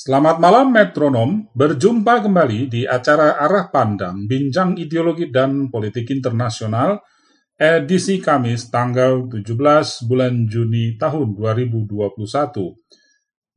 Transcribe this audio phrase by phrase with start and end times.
[0.00, 7.04] Selamat malam metronom, berjumpa kembali di acara Arah Pandang, Bincang Ideologi dan Politik Internasional,
[7.52, 12.16] edisi Kamis tanggal 17 bulan Juni tahun 2021.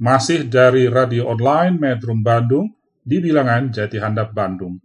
[0.03, 4.83] Masih dari radio online Metrum Bandung di bilangan Jati Handap Bandung.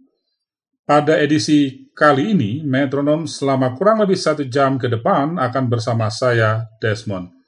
[0.87, 6.71] Pada edisi kali ini, metronom selama kurang lebih satu jam ke depan akan bersama saya,
[6.79, 7.38] Desmond.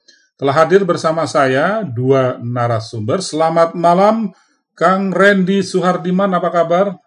[0.41, 3.22] Telah hadir bersama saya dua narasumber.
[3.22, 4.34] Selamat malam,
[4.74, 6.98] Kang Randy Suhardiman, apa kabar?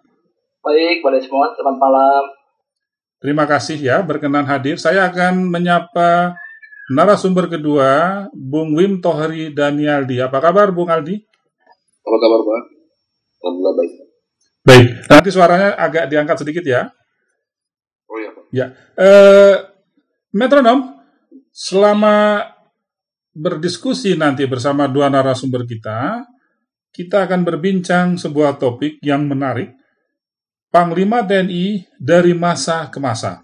[0.63, 2.23] Baik, pada semua, selamat malam.
[3.19, 4.79] Terima kasih ya berkenan hadir.
[4.79, 6.39] Saya akan menyapa
[6.95, 10.23] narasumber kedua, Bung Wim Tohri Danialdi.
[10.23, 11.19] Apa kabar, Bung Aldi?
[12.07, 12.63] Apa kabar Pak?
[13.43, 13.93] Alhamdulillah baik.
[14.63, 16.87] Baik, nanti suaranya agak diangkat sedikit ya.
[18.07, 18.45] Oh iya Pak.
[18.55, 19.55] Ya, eh,
[20.31, 21.03] metronom,
[21.51, 22.54] selama
[23.35, 26.23] berdiskusi nanti bersama dua narasumber kita,
[26.95, 29.75] kita akan berbincang sebuah topik yang menarik,
[30.71, 33.43] Panglima TNI dari masa ke masa.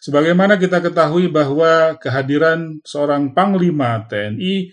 [0.00, 4.72] Sebagaimana kita ketahui bahwa kehadiran seorang Panglima TNI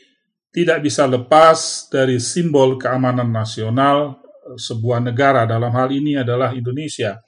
[0.51, 4.19] tidak bisa lepas dari simbol keamanan nasional
[4.55, 7.19] sebuah negara, dalam hal ini adalah Indonesia.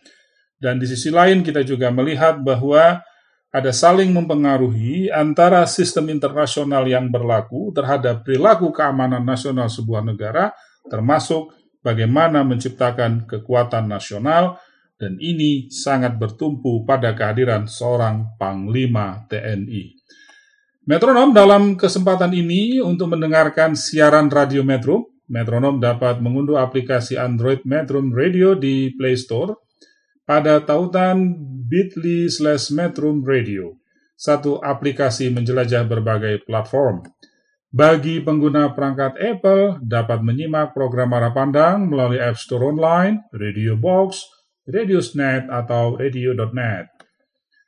[0.55, 3.03] Dan di sisi lain kita juga melihat bahwa
[3.58, 10.54] ada saling mempengaruhi antara sistem internasional yang berlaku terhadap perilaku keamanan nasional sebuah negara,
[10.86, 14.62] termasuk bagaimana menciptakan kekuatan nasional,
[15.02, 19.98] dan ini sangat bertumpu pada kehadiran seorang Panglima TNI.
[20.86, 28.00] Metronom dalam kesempatan ini untuk mendengarkan siaran radio Metro, Metronom dapat mengunduh aplikasi Android Metro
[28.14, 29.67] Radio di Play Store
[30.27, 31.39] pada tautan
[31.71, 33.80] bit.ly slash Metrum Radio,
[34.20, 37.08] satu aplikasi menjelajah berbagai platform.
[37.71, 44.27] Bagi pengguna perangkat Apple, dapat menyimak program Arah Pandang melalui App Store Online, Radio Box,
[44.67, 46.92] Radiosnet, atau Radio.net.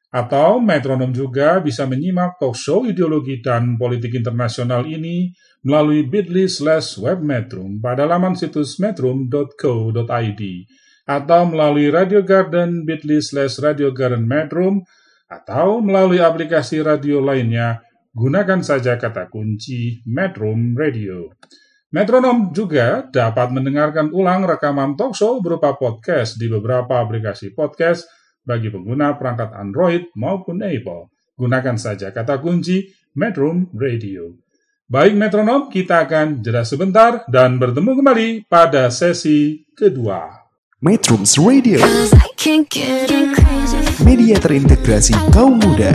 [0.10, 5.32] Atau metronom juga bisa menyimak talk show ideologi dan politik internasional ini
[5.64, 10.42] melalui bit.ly slash webmetrum pada laman situs metrum.co.id
[11.10, 14.86] atau melalui Radio Garden bit.ly slash Radio Garden Medroom,
[15.26, 17.82] atau melalui aplikasi radio lainnya,
[18.14, 21.34] gunakan saja kata kunci Medroom Radio.
[21.90, 28.06] Metronom juga dapat mendengarkan ulang rekaman talk show berupa podcast di beberapa aplikasi podcast
[28.46, 31.10] bagi pengguna perangkat Android maupun Apple.
[31.34, 32.86] Gunakan saja kata kunci
[33.18, 34.38] Metrum Radio.
[34.90, 40.49] Baik metronom, kita akan jeda sebentar dan bertemu kembali pada sesi kedua.
[40.80, 41.84] Metrums Radio.
[44.00, 45.92] Media terintegrasi kaum muda.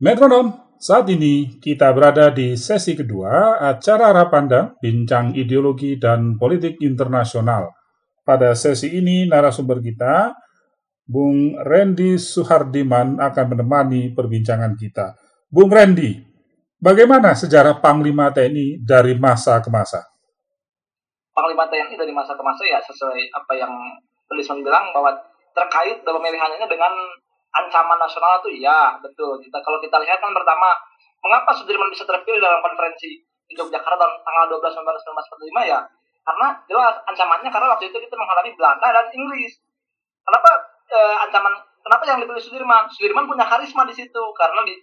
[0.00, 6.80] Metronom, saat ini kita berada di sesi kedua acara Arah Pandang Bincang Ideologi dan Politik
[6.80, 7.76] Internasional.
[8.24, 10.32] Pada sesi ini narasumber kita,
[11.04, 15.12] Bung Randy Suhardiman akan menemani perbincangan kita.
[15.52, 16.16] Bung Randy,
[16.80, 20.00] bagaimana sejarah Panglima TNI dari masa ke masa?
[21.36, 23.72] Panglima TNI dari masa ke masa ya sesuai apa yang
[24.32, 25.12] tulisan bilang bahwa
[25.52, 26.92] terkait dalam pemilihannya dengan
[27.52, 29.36] ancaman nasional itu ya betul.
[29.44, 30.72] Kita kalau kita lihat kan pertama
[31.20, 35.80] mengapa Sudirman bisa terpilih dalam konferensi di Yogyakarta tanggal 12 November 1945 ya
[36.24, 39.52] karena jelas ancamannya karena waktu itu kita menghadapi Belanda dan Inggris.
[40.24, 42.86] Kenapa eh, ancaman kenapa yang dipilih Sudirman?
[42.88, 44.78] Sudirman punya karisma di situ karena di,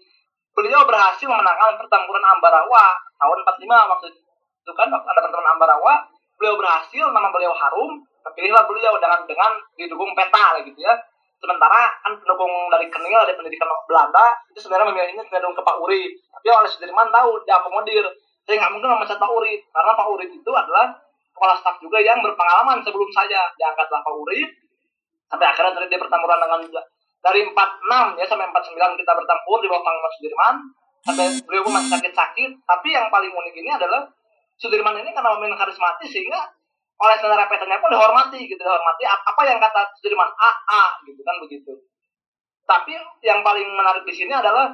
[0.51, 2.85] beliau berhasil memenangkan pertempuran Ambarawa
[3.15, 5.93] tahun 45 waktu itu kan ada pertempuran Ambarawa
[6.37, 10.93] beliau berhasil nama beliau harum terpilihlah beliau dengan dengan didukung peta gitu ya.
[11.41, 16.13] Sementara kan pendukung dari Kenil dari pendidikan Belanda itu sebenarnya memilihnya cenderung ke Pak Urip.
[16.37, 18.05] Tapi oleh Sudirman tahu diakomodir
[18.45, 20.93] saya nggak mungkin memecat Pak Urip karena Pak Urip itu adalah
[21.33, 24.49] kepala staf juga yang berpengalaman sebelum saya diangkatlah Pak Urip
[25.31, 26.59] sampai akhirnya dari dia dengan
[27.21, 30.55] dari 46 ya sampai 49 kita bertempur di bawah Panglima Sudirman.
[31.01, 32.49] Sampai beliau pun masih sakit-sakit.
[32.65, 34.05] Tapi yang paling unik ini adalah
[34.57, 36.41] Sudirman ini karena memiliki karismatis sehingga
[37.01, 39.05] oleh saudara petanya pun dihormati gitu dihormati.
[39.05, 40.29] Apa yang kata Sudirman?
[40.29, 41.73] A A gitu kan begitu.
[42.65, 42.93] Tapi
[43.25, 44.69] yang paling menarik di sini adalah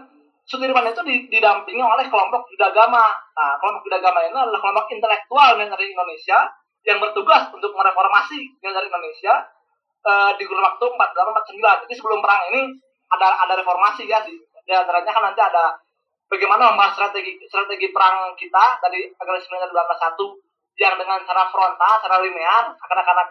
[0.47, 3.11] Sudirman itu didampingi oleh kelompok Yudagama.
[3.11, 6.47] Nah, kelompok Yudagama ini adalah kelompok intelektual dari Indonesia
[6.87, 9.43] yang bertugas untuk mereformasi dari Indonesia
[10.37, 11.83] di kurun waktu 4849.
[11.87, 12.61] Jadi sebelum perang ini
[13.07, 14.35] ada ada reformasi ya di,
[14.67, 15.75] antaranya kan nanti ada
[16.27, 20.35] bagaimana membahas strategi strategi perang kita dari agresi militer Belanda satu
[20.77, 23.27] yang dengan cara frontal, cara linear, akan-akan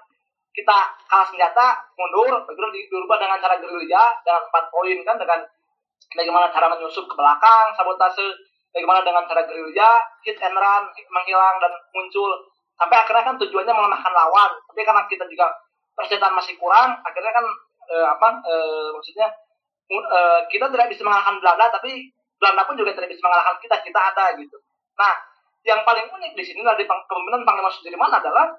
[0.57, 5.41] kita kalah senjata, mundur, begitu dirubah dengan cara gerilya dengan empat poin kan dengan
[6.17, 8.25] bagaimana cara menyusup ke belakang, sabotase,
[8.73, 9.91] bagaimana dengan cara gerilya,
[10.25, 12.33] hit and run, menghilang dan muncul.
[12.77, 14.51] Sampai akhirnya kan tujuannya melemahkan lawan.
[14.69, 15.49] Tapi karena kita juga
[15.97, 17.47] persenjataan masih kurang, akhirnya kan
[17.89, 19.27] eh, apa eh, maksudnya
[19.89, 24.01] eh, kita tidak bisa mengalahkan Belanda, tapi Belanda pun juga tidak bisa mengalahkan kita, kita
[24.13, 24.57] ada gitu.
[25.01, 25.15] Nah,
[25.65, 28.55] yang paling unik di sini dari kepemimpinan Panglima Sudirman adalah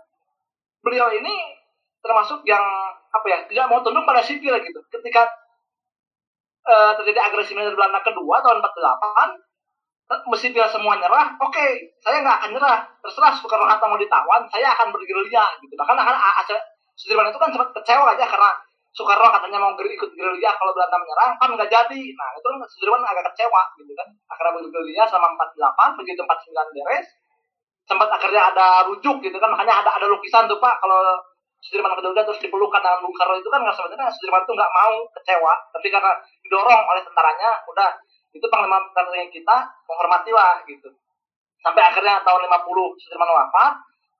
[0.84, 1.56] beliau ini
[2.04, 4.80] termasuk yang apa ya tidak mau tunduk pada sipil gitu.
[4.92, 5.24] Ketika
[6.68, 12.24] uh, terjadi agresi militer Belanda kedua tahun 48 mesin dia semua nyerah, oke, okay, saya
[12.24, 12.80] nggak akan nyerah.
[13.04, 15.76] Terserah Soekarno Hatta mau ditawan, saya akan bergerilya gitu.
[15.76, 16.16] Bahkan akan
[16.98, 18.52] Sudirman itu kan sempat kecewa aja karena
[18.98, 22.02] Soekarno katanya mau ikut gerilya kalau Belanda menyerang, kan nggak jadi.
[22.18, 24.10] Nah itu kan Sudirman agak kecewa gitu kan.
[24.34, 27.08] Akhirnya bergerilya selama 48, begitu 49 beres,
[27.86, 29.54] sempat akhirnya ada rujuk gitu kan.
[29.54, 31.22] Makanya ada ada lukisan tuh Pak kalau
[31.62, 34.94] Sudirman kedua terus dipelukkan dengan Bung Karno itu kan nggak sebenarnya Sudirman itu nggak mau
[35.14, 36.12] kecewa, tapi karena
[36.42, 37.90] didorong oleh tentaranya, udah
[38.34, 39.58] itu panglima tentara kita
[39.90, 40.90] menghormati lah gitu.
[41.62, 43.74] Sampai akhirnya tahun 50 Sudirman wafat,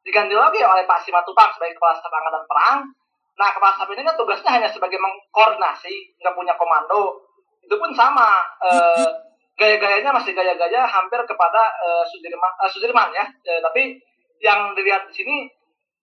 [0.08, 2.80] diganti lagi oleh Pak Simatupang sebagai kepala staf angkatan perang.
[3.36, 7.28] Nah kepala staf ini kan tugasnya hanya sebagai mengkoordinasi, nggak punya komando.
[7.60, 8.40] Itu pun sama.
[8.64, 9.28] Eh,
[9.58, 13.26] gaya-gayanya masih gaya-gaya hampir kepada uh, Sudirman, uh, Sudirman ya.
[13.26, 13.98] Uh, tapi
[14.38, 15.50] yang dilihat di sini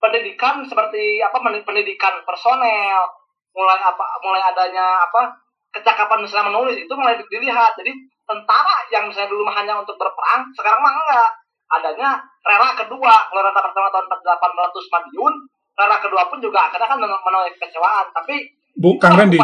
[0.03, 3.07] pendidikan seperti apa pendidikan personel
[3.55, 5.39] mulai apa mulai adanya apa
[5.71, 7.95] kecakapan misalnya menulis itu mulai dilihat jadi
[8.27, 11.31] tentara yang misalnya dulu hanya untuk berperang sekarang mah enggak
[11.71, 13.15] adanya rela kedua.
[13.31, 15.35] Kalau rela pertama tahun 4800 Madiun
[15.75, 18.07] rela kedua pun juga akhirnya kan menuai kecewaan.
[18.15, 18.35] Tapi
[18.75, 19.39] Bu Kang Rendi,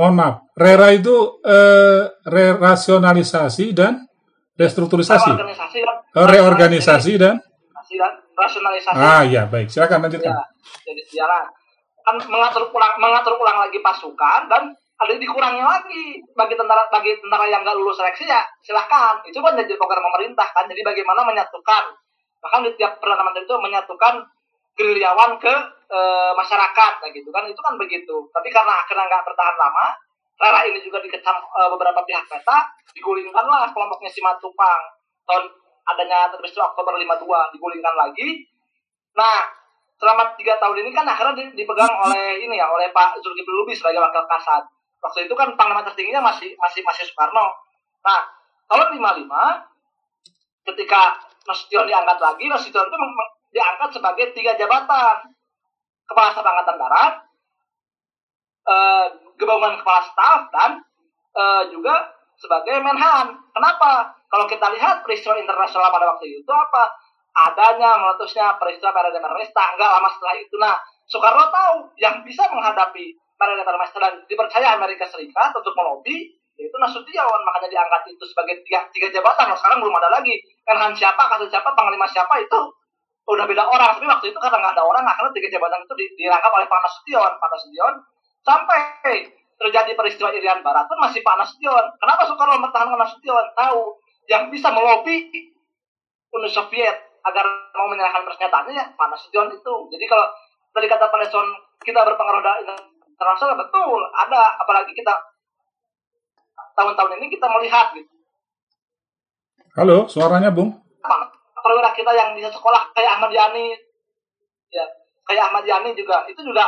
[0.00, 4.00] mohon maaf, RERA itu eh, re rasionalisasi dan
[4.56, 7.36] restrukturisasi, reorganisasi dan, reorganisasi dan?
[8.32, 8.96] Rasionalisasi.
[8.96, 10.32] Ah iya baik, silakan lanjutkan.
[10.32, 10.44] Ya,
[10.88, 11.44] jadi siaran
[12.02, 16.22] kan mengatur ulang mengatur ulang lagi pasukan dan ada dikurangnya lagi.
[16.34, 19.18] Bagi tentara bagi tentara yang nggak lulus seleksi ya silahkan.
[19.26, 20.64] Itu kan jadi program pemerintah kan?
[20.70, 21.84] Jadi bagaimana menyatukan?
[22.42, 24.14] Bahkan di tiap perdana menteri itu menyatukan
[24.72, 25.54] gerilyawan ke
[25.90, 26.00] e,
[26.34, 27.44] masyarakat kayak gitu kan.
[27.46, 28.16] Itu kan begitu.
[28.30, 29.86] Tapi karena akhirnya nggak bertahan lama
[30.42, 32.66] rela ini juga dikecam e, beberapa pihak peta
[32.96, 34.82] digulingkan lah kelompoknya Simatupang
[35.22, 35.44] tahun
[35.86, 38.42] adanya peristiwa Oktober 52 digulingkan lagi.
[39.18, 39.44] Nah,
[40.02, 44.02] selama tiga tahun ini kan akhirnya dipegang oleh ini ya oleh Pak Zulkifli Lubis sebagai
[44.02, 44.62] wakil kasat.
[45.02, 47.50] Waktu itu kan panglima tertingginya masih masih masih Soekarno.
[48.06, 48.20] Nah,
[48.70, 52.96] tahun 55 ketika Nasution diangkat lagi, Nasution itu
[53.50, 55.26] diangkat sebagai tiga jabatan.
[56.06, 57.14] Kepala Staf Angkatan Darat,
[59.38, 60.70] Gabungan Kepala Staf dan
[61.34, 63.38] eh, juga sebagai Menhan.
[63.54, 64.14] Kenapa?
[64.30, 66.90] Kalau kita lihat peristiwa internasional pada waktu itu apa?
[67.32, 70.54] Adanya meletusnya peristiwa Parade Mermesta enggak lama setelah itu.
[70.60, 70.76] Nah,
[71.08, 76.30] Soekarno tahu yang bisa menghadapi Parade Mermesta dan dipercaya Amerika Serikat untuk melobi
[76.62, 79.50] itu Nasution makanya diangkat itu sebagai tiga, tiga jabatan.
[79.50, 80.38] Nah, sekarang belum ada lagi.
[80.62, 82.60] Kan siapa kasih siapa panglima siapa itu
[83.26, 83.98] udah beda orang.
[83.98, 87.30] Tapi waktu itu karena nggak ada orang akhirnya tiga jabatan itu dirangkap oleh Pak Nasution.
[87.34, 87.94] Pak Nasution
[88.46, 88.80] sampai
[89.58, 91.84] terjadi peristiwa Irian Barat pun masih Pak Nasution.
[91.98, 93.44] Kenapa Soekarno mempertahankan Nasution?
[93.58, 93.82] Tahu.
[94.30, 95.16] Yang bisa melobi
[96.30, 97.10] Uni Soviet.
[97.22, 97.46] Agar
[97.78, 99.74] mau menyerahkan persenjataannya ya Pak Nasution itu.
[99.90, 100.26] Jadi kalau
[100.70, 101.48] tadi kata Pak Nasution
[101.82, 102.42] kita berpengaruh
[103.22, 105.14] internasional betul ada apalagi kita
[106.74, 108.10] tahun-tahun ini kita melihat gitu.
[109.78, 110.74] Halo, suaranya Bung.
[111.62, 113.70] Perwira kita yang bisa sekolah kayak Ahmad Yani,
[114.74, 114.84] ya
[115.30, 116.66] kayak Ahmad Yani juga itu juga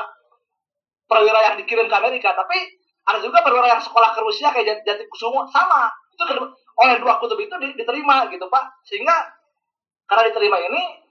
[1.10, 2.30] perwira yang dikirim ke Amerika.
[2.32, 2.56] Tapi
[3.04, 6.22] ada juga perwira yang sekolah ke Rusia kayak Jati Kusumo sama itu
[6.78, 8.64] oleh dua kutub itu diterima gitu Pak.
[8.86, 9.34] Sehingga
[10.06, 11.03] karena diterima ini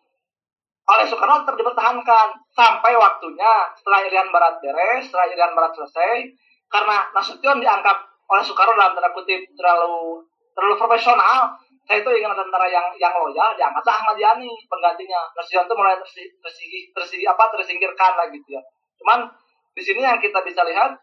[0.83, 6.27] oleh Soekarno tetap dipertahankan sampai waktunya setelah Irian Barat beres, setelah Irian Barat selesai,
[6.67, 7.97] karena Nasution dianggap
[8.27, 10.19] oleh Soekarno dalam tanda kutip terlalu
[10.51, 11.55] terlalu profesional,
[11.87, 15.23] saya itu ingin tentara yang yang loyal, diangkat Ahmad Yani penggantinya.
[15.31, 18.61] Nasution itu mulai tersi, tersi, tersi, apa tersingkirkan lah gitu ya.
[18.99, 19.27] Cuman
[19.71, 20.99] di sini yang kita bisa lihat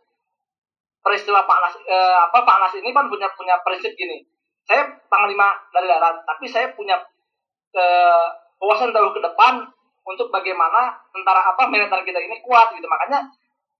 [1.01, 4.21] peristiwa Pak Nas, eh, apa Pak Nas ini kan punya punya prinsip gini
[4.71, 6.95] saya panglima dari darat, tapi saya punya
[7.75, 8.27] eh,
[8.61, 9.65] wawasan tahu ke depan
[10.05, 12.85] untuk bagaimana tentara apa militer kita ini kuat gitu.
[12.85, 13.25] Makanya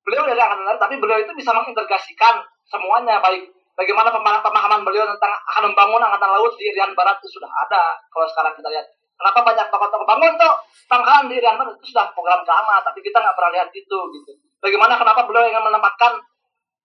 [0.05, 3.21] beliau dari angkatan darat, tapi beliau itu bisa mengintegrasikan semuanya.
[3.21, 7.51] Baik bagaimana pema- pemahaman beliau tentang akan membangun angkatan laut di Irian Barat itu sudah
[7.69, 8.87] ada kalau sekarang kita lihat.
[9.21, 10.53] Kenapa banyak tokoh-tokoh bangun tuh
[10.89, 14.33] pangkalan di Irian Barat itu sudah program lama tapi kita nggak pernah lihat itu gitu.
[14.61, 16.13] Bagaimana kenapa beliau ingin menempatkan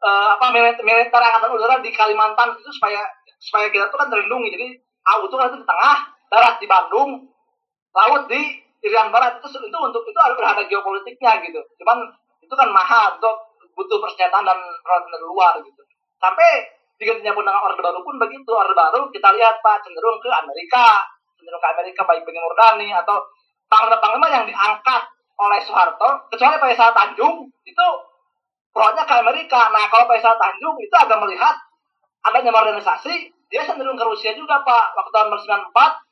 [0.03, 3.03] eh, apa militer, angkatan udara di Kalimantan itu supaya
[3.39, 4.51] supaya kita tuh kan terlindungi.
[4.51, 4.67] Jadi
[5.05, 5.97] laut itu nanti di tengah
[6.31, 7.34] darat di Bandung
[7.95, 8.41] laut di
[8.83, 11.59] Irian Barat itu itu untuk itu ada geopolitiknya gitu.
[11.81, 12.05] Cuman
[12.43, 15.81] itu kan mahal untuk butuh persenjataan dan peralatan dari luar gitu.
[16.21, 20.31] Sampai digantinya pun dengan orde baru pun begitu orde baru kita lihat pak cenderung ke
[20.31, 21.03] Amerika
[21.35, 23.19] cenderung ke Amerika baik Benny Murdani atau
[23.67, 25.03] panglima-panglima yang diangkat
[25.35, 27.87] oleh Soeharto kecuali Faisal Tanjung itu
[28.71, 29.67] pronya ke Amerika.
[29.75, 31.55] Nah kalau Faisal Tanjung itu agak melihat
[32.31, 33.13] adanya modernisasi
[33.51, 36.04] dia cenderung ke Rusia juga pak waktu tahun 94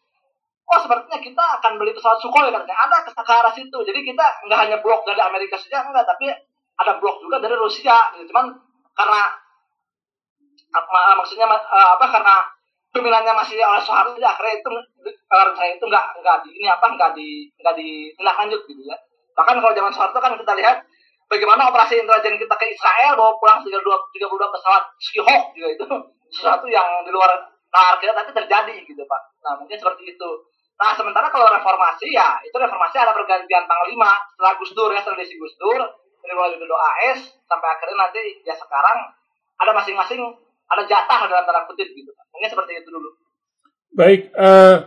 [0.63, 3.77] oh sepertinya kita akan beli pesawat Sukhoi katanya ada ke, arah situ.
[3.83, 6.31] Jadi kita nggak hanya blok dari Amerika saja enggak tapi
[6.79, 8.15] ada blok juga dari Rusia.
[8.15, 8.31] Gitu.
[8.31, 8.49] cuman
[8.93, 9.21] karena
[11.17, 12.35] maksudnya eh, apa karena
[12.93, 14.69] dominannya masih oleh Soeharto jadi akhirnya itu
[15.09, 17.27] eh, rencana itu nggak nggak di ini apa nggak di
[17.57, 18.97] nggak ditindak lanjut gitu ya.
[19.33, 20.77] Bahkan kalau zaman Soeharto kan kita lihat
[21.27, 25.85] bagaimana operasi intelijen kita ke Israel bawa pulang 32 32 pesawat Skyhawk juga itu.
[26.33, 27.29] Sesuatu yang di luar
[27.73, 29.21] nalar kita tapi terjadi gitu pak.
[29.41, 30.29] Nah mungkin seperti itu
[30.83, 35.23] nah sementara kalau reformasi ya itu reformasi ada pergantian panglima setelah Gus Dur ya setelah
[35.23, 35.79] desi Gus Dur
[36.19, 39.15] dari mulai dulu AS sampai akhirnya nanti ya sekarang
[39.63, 40.19] ada masing-masing
[40.67, 43.09] ada jatah dalam tanda kutip gitu mungkin seperti itu dulu.
[43.93, 44.77] Baik, eh,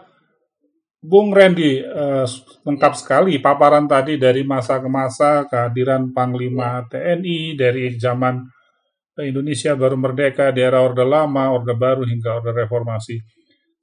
[0.98, 2.26] Bung Randy, eh,
[2.66, 8.42] lengkap sekali paparan tadi dari masa ke masa kehadiran Panglima TNI dari zaman
[9.16, 13.16] Indonesia baru merdeka di era Orde Lama, Orde Baru hingga Orde Reformasi.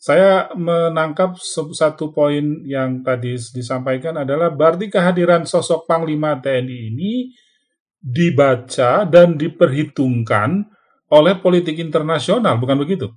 [0.04, 1.40] Saya menangkap
[1.72, 7.32] satu poin yang tadi disampaikan adalah berarti kehadiran sosok Panglima TNI ini
[8.04, 10.68] dibaca dan diperhitungkan
[11.08, 13.16] oleh politik internasional, bukan begitu?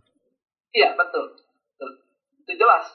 [0.70, 1.34] iya betul.
[1.74, 1.90] Betul.
[2.46, 2.86] Itu jelas.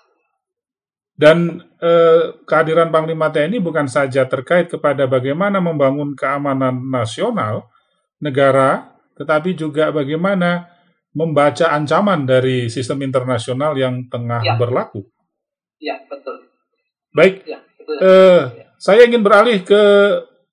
[1.11, 7.67] Dan eh, kehadiran Panglima TNI bukan saja terkait kepada bagaimana membangun keamanan nasional
[8.23, 10.70] negara, tetapi juga bagaimana
[11.11, 14.55] membaca ancaman dari sistem internasional yang tengah Ya.
[14.55, 15.03] berlaku.
[15.77, 16.37] iya betul
[17.11, 18.41] Baik, iya betul eh,
[18.77, 19.81] saya ingin beralih ke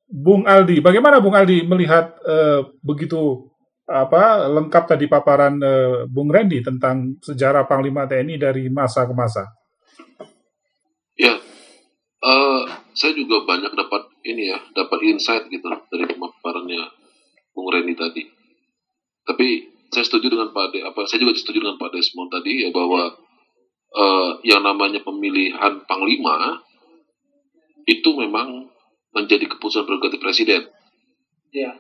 [0.09, 0.81] Bung Aldi.
[0.81, 3.45] Bagaimana Bung Aldi melihat eh, begitu
[3.85, 9.45] apa lengkap tadi paparan eh, Bung Randy tentang sejarah Panglima TNI dari masa ke masa?
[11.15, 11.37] Ya,
[12.21, 12.62] eh,
[12.93, 16.83] saya juga banyak dapat ini ya, dapat insight gitu dari pemaparannya
[17.53, 18.23] Bung Reni tadi.
[19.23, 19.49] Tapi
[19.88, 23.09] saya setuju dengan Pak De, apa saya juga setuju dengan Pak Desmond tadi ya bahwa
[23.95, 26.61] eh, yang namanya pemilihan panglima
[27.88, 28.68] itu memang
[29.16, 30.68] menjadi keputusan prerogatif presiden
[31.52, 31.73] iya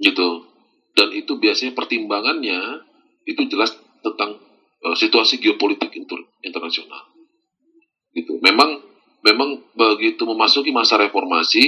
[0.00, 0.48] gitu.
[0.90, 2.82] Dan itu biasanya pertimbangannya
[3.28, 4.40] itu jelas tentang
[4.82, 7.12] eh, situasi geopolitik inter- internasional.
[8.10, 8.40] Gitu.
[8.42, 8.80] Memang
[9.22, 11.62] memang begitu memasuki masa reformasi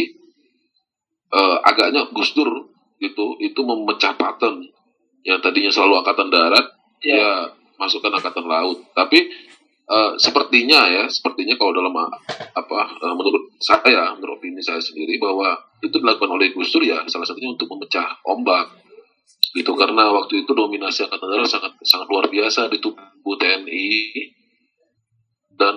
[1.30, 2.50] eh, agaknya Gus Dur
[2.98, 4.64] gitu itu memecah pattern
[5.22, 6.66] yang tadinya selalu angkatan darat
[7.02, 7.18] iya.
[7.18, 7.30] ya
[7.78, 8.78] masukkan angkatan laut.
[8.94, 9.18] Tapi
[9.86, 12.10] eh, sepertinya ya, sepertinya kalau dalam ah,
[12.54, 17.02] apa eh, menurut saya, menurut opini saya sendiri bahwa itu dilakukan oleh Gus Dur ya
[17.10, 18.82] salah satunya untuk memecah ombak.
[19.52, 23.90] Gitu karena waktu itu dominasi angkatan darat sangat sangat luar biasa di tubuh TNI
[25.58, 25.74] dan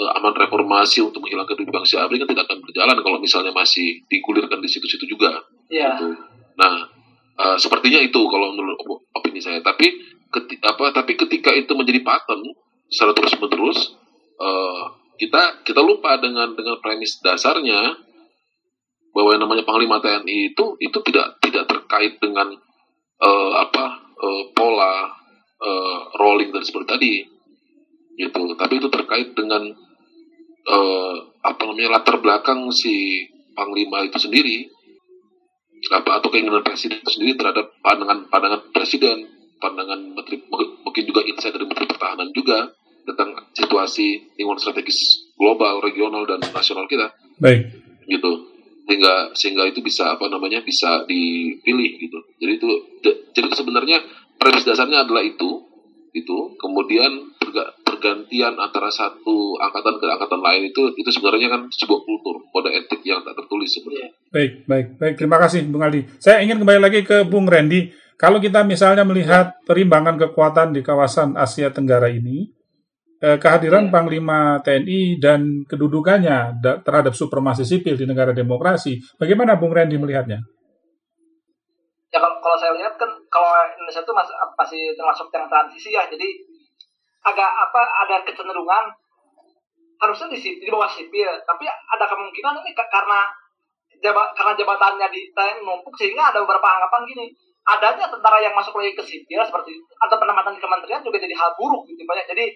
[0.00, 4.02] eh, aman reformasi untuk menghilangkan Duit Bangsa ABRI kan tidak akan berjalan kalau misalnya masih
[4.10, 5.44] digulirkan di situ-situ juga.
[5.68, 5.98] Iya.
[5.98, 6.08] Gitu.
[6.56, 6.95] Nah,
[7.36, 9.60] eh, sepertinya itu kalau menurut op- opini saya.
[9.60, 9.86] Tapi
[10.32, 10.92] keti- apa?
[10.92, 12.42] Tapi ketika itu menjadi pattern
[12.88, 13.78] secara terus menerus,
[15.16, 17.96] kita kita lupa dengan dengan premis dasarnya
[19.16, 22.52] bahwa yang namanya panglima TNI itu itu tidak tidak terkait dengan
[23.16, 25.08] eh, apa eh, pola
[25.56, 27.14] eh, rolling dan seperti tadi
[28.20, 28.52] gitu.
[28.60, 29.72] Tapi itu terkait dengan
[30.68, 33.24] eh, apa namanya latar belakang si
[33.56, 34.68] panglima itu sendiri
[35.92, 39.28] apa atau keinginan presiden sendiri terhadap pandangan pandangan presiden
[39.60, 42.70] pandangan menteri mungkin juga insight dari menteri pertahanan juga
[43.06, 47.14] tentang situasi lingkungan strategis global regional dan nasional kita.
[47.38, 47.70] Baik.
[48.10, 48.32] gitu.
[48.86, 52.18] Sehingga sehingga itu bisa apa namanya bisa dipilih gitu.
[52.38, 52.70] Jadi itu
[53.34, 53.98] jadi sebenarnya
[54.38, 55.62] premis dasarnya adalah itu
[56.14, 56.36] itu.
[56.58, 57.35] Kemudian
[57.96, 62.70] perga- pergantian antara satu angkatan ke angkatan lain itu itu sebenarnya kan sebuah kultur kode
[62.70, 65.14] etik yang tak tertulis sebenarnya Baik, baik, baik.
[65.16, 66.20] Terima kasih, Bung Aldi.
[66.20, 67.88] Saya ingin kembali lagi ke Bung Randy.
[68.20, 72.44] Kalau kita misalnya melihat perimbangan kekuatan di kawasan Asia Tenggara ini,
[73.24, 79.72] eh, kehadiran Panglima TNI dan kedudukannya da- terhadap supremasi sipil di negara demokrasi, bagaimana Bung
[79.72, 80.44] Randy melihatnya?
[82.16, 86.08] ya kalau kalau saya lihat kan kalau Indonesia itu masih masih termasuk yang transisi ya
[86.08, 86.24] jadi
[87.26, 88.84] agak apa ada kecenderungan
[89.96, 91.30] harusnya di, di bawah sipil.
[91.42, 93.26] Tapi ada kemungkinan ini ka- karena
[94.00, 97.26] jaba, karena jabatannya di TNI numpuk sehingga ada beberapa anggapan gini
[97.66, 101.34] adanya tentara yang masuk lagi ke sipil seperti itu, atau penempatan di kementerian juga jadi
[101.34, 102.54] hal buruk gitu banyak jadi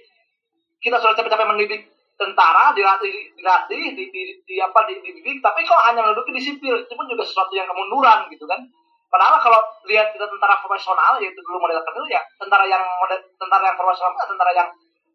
[0.78, 1.82] kita sudah capek-capek mendidik
[2.14, 6.86] tentara dilatih dilatih di, di, di apa di, dididik tapi kok hanya menduduki di sipil?
[6.86, 8.62] Itu pun juga sesuatu yang kemunduran gitu kan
[9.10, 13.68] padahal kalau lihat kita tentara profesional yaitu dulu model kedua ya tentara yang model tentara
[13.68, 14.68] yang profesional itu tentara yang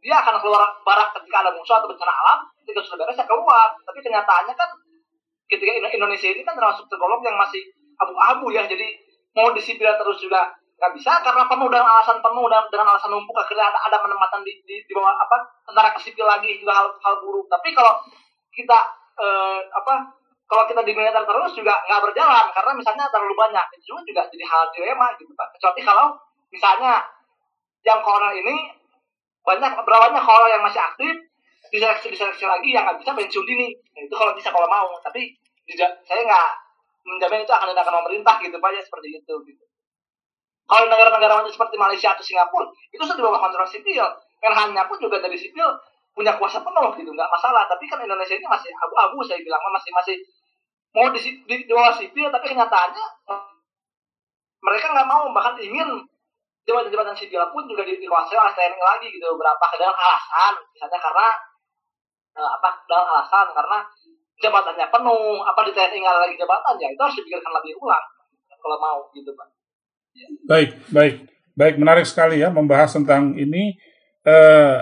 [0.06, 3.74] dia akan keluar barak ketika ada musuh atau bencana alam ketika sudah beres ya keluar.
[3.74, 4.70] Tapi kenyataannya kan
[5.50, 7.66] ketika Indo- Indonesia ini kan termasuk tergolong yang masih
[7.98, 8.70] abu-abu ya.
[8.70, 8.86] Jadi
[9.34, 10.46] mau di sipil terus juga
[10.78, 14.46] nggak bisa karena penuh dengan alasan penuh dan dengan alasan numpuk akhirnya ada, ada penempatan
[14.46, 17.50] di, di, di bawah apa tentara ke sipil lagi juga hal hal buruk.
[17.50, 17.98] Tapi kalau
[18.54, 18.78] kita
[19.18, 19.94] eh, apa
[20.46, 24.46] kalau kita di militer terus juga nggak berjalan karena misalnya terlalu banyak itu juga jadi
[24.46, 25.48] hal dilema gitu pak.
[25.58, 26.08] Kecuali kalau
[26.54, 27.02] misalnya
[27.82, 28.56] yang kolonel ini
[29.42, 31.14] banyak berapa banyak kolonel yang masih aktif
[31.74, 33.74] diseleksi diseleksi lagi yang nggak bisa pensiun dini.
[33.74, 35.34] Nah, itu kalau bisa kalau mau tapi
[35.66, 36.50] tidak saya nggak
[37.06, 39.64] menjamin itu akan dilakukan pemerintah gitu pak ya seperti itu gitu.
[40.66, 44.06] Kalau negara-negara maju seperti Malaysia atau Singapura itu sudah di bawah kontrol sipil.
[44.42, 45.66] Menhannya pun juga dari sipil
[46.14, 47.70] punya kuasa penuh gitu nggak masalah.
[47.70, 50.16] Tapi kan Indonesia ini masih abu-abu saya bilang masih masih
[50.96, 53.06] mau di, di, bawah sipil tapi kenyataannya
[54.64, 56.08] mereka nggak mau bahkan ingin
[56.64, 61.28] jabatan-jabatan sipil pun juga di- dikuasai oleh TNI lagi gitu beberapa dengan alasan misalnya karena
[62.40, 63.78] eh, apa dengan alasan karena
[64.40, 68.06] jabatannya penuh apa di TNI nggak lagi jabatan ya itu harus dipikirkan lagi ulang
[68.64, 69.52] kalau mau gitu pak
[70.48, 71.28] Baik, baik,
[71.60, 73.76] baik, menarik sekali ya membahas tentang ini.
[74.24, 74.78] Eh,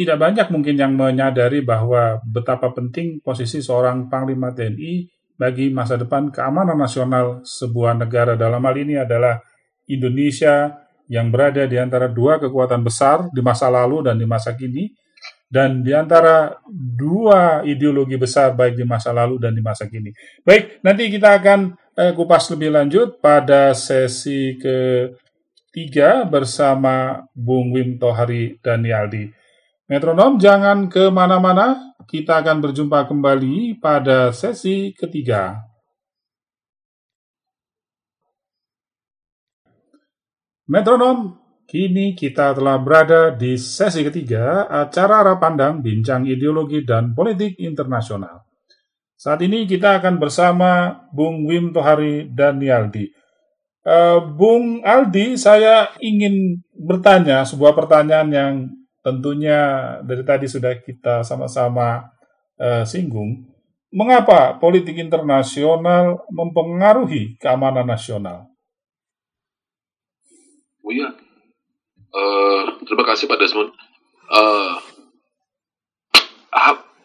[0.00, 5.04] tidak banyak mungkin yang menyadari bahwa betapa penting posisi seorang Panglima TNI
[5.36, 8.32] bagi masa depan keamanan nasional sebuah negara.
[8.32, 9.36] Dalam hal ini adalah
[9.84, 10.72] Indonesia
[11.04, 14.88] yang berada di antara dua kekuatan besar di masa lalu dan di masa kini,
[15.52, 20.16] dan di antara dua ideologi besar baik di masa lalu dan di masa kini.
[20.40, 28.56] Baik, nanti kita akan eh, kupas lebih lanjut pada sesi ketiga bersama Bung Wim Tohari
[28.64, 29.39] dan Yaldi.
[29.90, 35.66] Metronom jangan ke mana-mana, kita akan berjumpa kembali pada sesi ketiga.
[40.70, 47.58] Metronom, kini kita telah berada di sesi ketiga acara arah pandang bincang ideologi dan politik
[47.58, 48.46] internasional.
[49.18, 53.10] Saat ini kita akan bersama Bung Wim Tohari dan Yaldi.
[53.82, 58.54] Eh, Bung Aldi, saya ingin bertanya sebuah pertanyaan yang
[59.00, 59.58] tentunya
[60.04, 62.04] dari tadi sudah kita sama-sama
[62.60, 63.48] eh, singgung.
[63.90, 68.46] Mengapa politik internasional mempengaruhi keamanan nasional?
[70.86, 71.10] Oh iya.
[72.10, 73.74] Eh, terima kasih Pak Desmond.
[74.30, 74.78] Ah,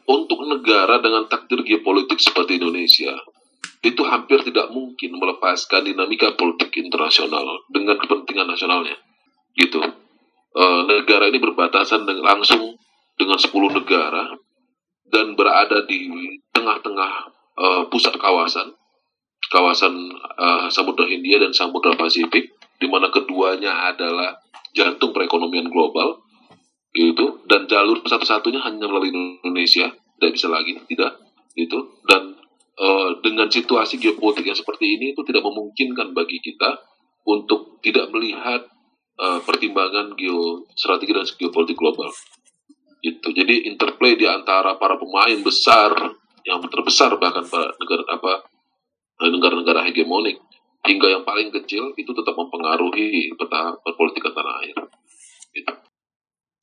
[0.05, 3.13] untuk negara dengan takdir geopolitik seperti Indonesia,
[3.81, 8.97] itu hampir tidak mungkin melepaskan dinamika politik internasional dengan kepentingan nasionalnya.
[9.57, 9.81] Gitu.
[10.55, 12.79] Eh, negara ini berbatasan dengan, langsung
[13.19, 14.31] dengan 10 negara
[15.11, 16.07] dan berada di
[16.55, 17.11] tengah-tengah
[17.59, 18.71] eh, pusat kawasan,
[19.51, 24.39] kawasan eh, Samudra Hindia dan Samudra Pasifik, di mana keduanya adalah
[24.71, 26.23] jantung perekonomian global
[26.95, 27.43] gitu.
[27.51, 31.19] Dan jalur satu-satunya hanya melalui Indonesia tidak bisa lagi tidak
[31.51, 31.99] gitu.
[32.07, 32.31] Dan
[32.79, 36.79] eh, dengan situasi geopolitik yang seperti ini itu tidak memungkinkan bagi kita
[37.27, 38.71] untuk tidak melihat
[39.19, 42.11] eh, pertimbangan geostrategi dan geopolitik global
[43.05, 45.93] gitu jadi interplay di antara para pemain besar
[46.45, 48.33] yang terbesar bahkan para negara apa
[49.21, 50.41] eh, negara-negara hegemonik
[50.85, 54.77] hingga yang paling kecil itu tetap mempengaruhi peta perpolitikan tanah air.
[55.51, 55.73] Itu,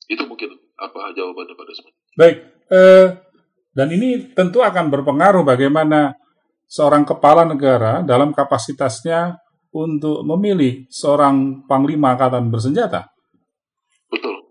[0.07, 1.95] itu mungkin apa jawabannya pada Desmond.
[2.15, 2.37] Baik,
[2.71, 3.07] eh,
[3.75, 6.15] dan ini tentu akan berpengaruh bagaimana
[6.65, 9.42] seorang kepala negara dalam kapasitasnya
[9.73, 13.09] untuk memilih seorang panglima angkatan bersenjata.
[14.07, 14.45] Betul.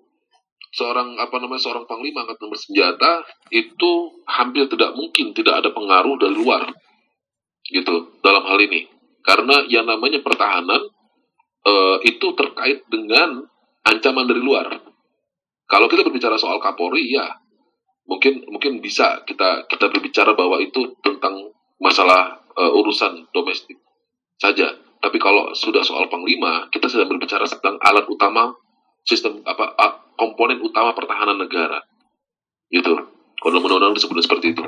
[0.75, 3.23] Seorang apa namanya seorang panglima angkatan bersenjata
[3.55, 6.67] itu hampir tidak mungkin tidak ada pengaruh dari luar.
[7.63, 8.91] Gitu dalam hal ini.
[9.23, 10.83] Karena yang namanya pertahanan
[11.63, 13.47] eh, itu terkait dengan
[13.87, 14.67] ancaman dari luar.
[15.71, 17.31] Kalau kita berbicara soal Kapolri ya
[18.03, 23.79] mungkin mungkin bisa kita kita berbicara bahwa itu tentang masalah eh, urusan domestik
[24.43, 24.82] saja.
[25.03, 28.55] Tapi kalau sudah soal panglima, kita sedang berbicara tentang alat utama
[29.03, 29.75] sistem apa
[30.15, 31.83] komponen utama pertahanan negara.
[32.71, 32.95] Gitu.
[33.43, 34.63] Kalau undang-undang disebut seperti itu.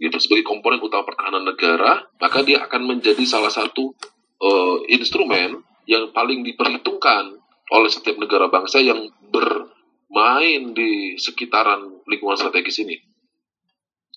[0.00, 0.16] Gitu.
[0.16, 3.92] Sebagai komponen utama pertahanan negara, maka dia akan menjadi salah satu
[4.40, 12.84] eh, instrumen yang paling diperhitungkan oleh setiap negara bangsa yang bermain di sekitaran lingkungan strategis
[12.84, 12.96] ini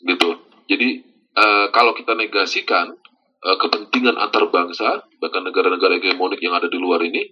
[0.03, 1.01] gitu jadi
[1.33, 2.93] eh, kalau kita negasikan
[3.41, 7.25] eh, kepentingan antar bangsa bahkan negara-negara hegemonik yang ada di luar ini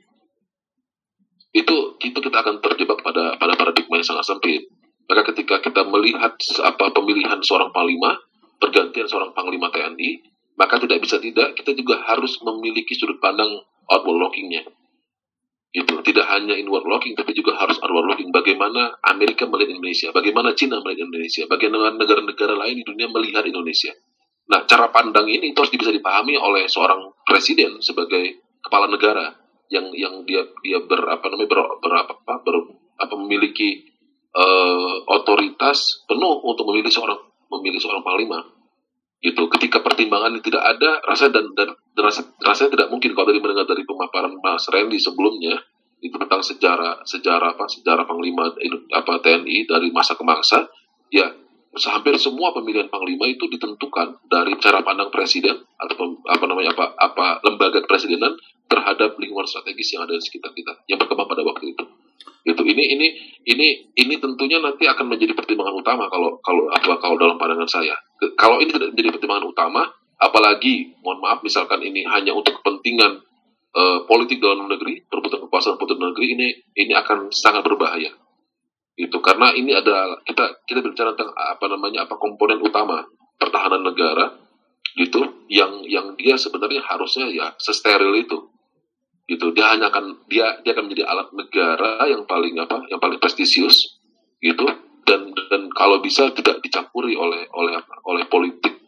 [1.56, 4.68] itu itu kita akan terjebak pada pada paradigma yang sangat sempit.
[5.06, 8.18] Maka ketika kita melihat apa pemilihan seorang panglima
[8.60, 13.52] pergantian seorang panglima TNI maka tidak bisa tidak kita juga harus memiliki sudut pandang
[13.92, 14.64] outward lookingnya
[15.76, 20.08] itu tidak hanya inward looking tapi juga harus outward looking bagaimana Amerika melihat Indonesia?
[20.16, 21.44] Bagaimana Cina melihat Indonesia?
[21.52, 23.92] Bagaimana negara-negara lain di dunia melihat Indonesia
[24.46, 29.34] nah cara pandang ini itu harus bisa dipahami oleh seorang presiden sebagai kepala negara
[29.74, 32.56] yang yang dia dia ber apa namanya ber, ber, apa, ber,
[33.02, 33.90] apa memiliki
[34.36, 37.18] eh, otoritas penuh untuk memilih seorang
[37.50, 38.42] memilih seorang panglima.
[39.24, 39.42] Gitu.
[39.58, 43.16] Ketika pertimbangan tidak ada rasa dan dan, dan rasa, rasanya tidak mungkin.
[43.18, 45.58] Kalau tadi mendengar dari pemaparan Mas Randy sebelumnya
[46.04, 48.54] itu tentang sejarah sejarah apa sejarah panglima
[48.94, 50.68] apa TNI dari masa ke masa
[51.10, 51.34] ya
[51.84, 57.26] hampir semua pemilihan panglima itu ditentukan dari cara pandang presiden atau apa namanya apa apa
[57.44, 58.40] lembaga kepresidenan
[58.72, 61.84] terhadap lingkungan strategis yang ada di sekitar kita yang berkembang pada waktu itu.
[62.48, 63.08] Itu ini ini
[63.44, 68.00] ini ini tentunya nanti akan menjadi pertimbangan utama kalau kalau apa kalau dalam pandangan saya.
[68.40, 69.82] Kalau ini tidak menjadi pertimbangan utama
[70.16, 73.20] apalagi mohon maaf misalkan ini hanya untuk kepentingan
[73.76, 76.48] eh, politik dalam negeri perebutan kekuasaan dalam negeri ini
[76.80, 78.16] ini akan sangat berbahaya
[78.96, 83.04] itu karena ini ada kita kita bicara tentang apa namanya apa komponen utama
[83.36, 84.32] pertahanan negara
[84.96, 88.48] gitu yang yang dia sebenarnya harusnya ya sesteril itu.
[89.28, 93.20] Gitu dia hanya akan dia dia akan menjadi alat negara yang paling apa yang paling
[93.20, 94.00] prestisius
[94.40, 94.64] gitu
[95.04, 98.80] dan dan kalau bisa tidak dicampuri oleh oleh oleh politik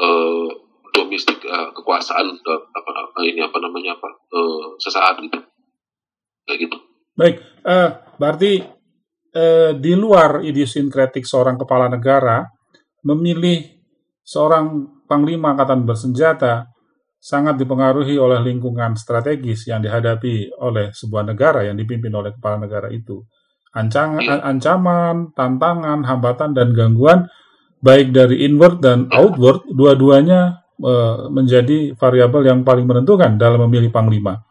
[0.00, 0.48] eh,
[0.90, 2.90] domestik eh, kekuasaan eh, apa,
[3.22, 5.38] ini apa namanya apa eh, sesaat gitu
[6.48, 6.76] kayak gitu.
[7.14, 8.52] Baik, eh, berarti
[9.34, 12.46] eh, di luar idiosinkretik seorang kepala negara,
[13.02, 13.66] memilih
[14.22, 16.70] seorang panglima angkatan bersenjata
[17.18, 22.88] sangat dipengaruhi oleh lingkungan strategis yang dihadapi oleh sebuah negara yang dipimpin oleh kepala negara
[22.92, 23.24] itu.
[23.74, 24.38] Ancang- Iya.
[24.44, 27.26] ancaman, tantangan, hambatan, dan gangguan
[27.82, 34.42] baik dari inward dan outward, dua-duanya eh, menjadi variabel yang paling menentukan dalam memilih panglima.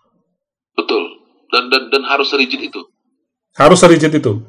[0.71, 1.03] betul
[1.51, 2.79] dan dan dan harus rigid itu
[3.53, 4.41] Harus serigid itu.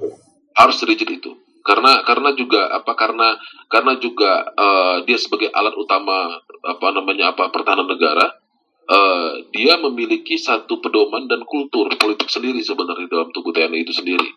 [0.54, 1.34] Harus rigid itu.
[1.64, 3.40] Karena karena juga apa karena
[3.72, 8.36] karena juga eh, dia sebagai alat utama apa namanya apa pertahanan negara
[8.84, 14.28] eh, dia memiliki satu pedoman dan kultur politik sendiri sebenarnya dalam tubuh TNI itu sendiri.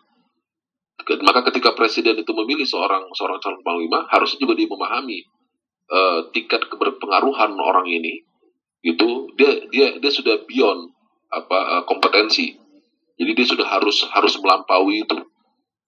[1.24, 5.20] Maka ketika presiden itu memilih seorang seorang calon panglima harusnya juga dia memahami
[5.92, 8.24] eh, tingkat keberpengaruhan orang ini.
[8.80, 10.96] Itu dia dia dia sudah beyond
[11.28, 12.56] apa kompetensi.
[13.20, 15.27] Jadi dia sudah harus harus melampaui itu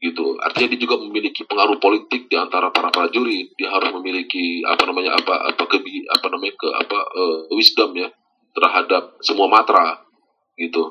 [0.00, 0.40] gitu.
[0.40, 3.52] Artinya dia juga memiliki pengaruh politik di antara para prajurit.
[3.54, 8.08] Dia harus memiliki apa namanya apa apa kebi apa namanya ke apa eh, wisdom ya
[8.56, 10.00] terhadap semua matra.
[10.56, 10.82] Gitu.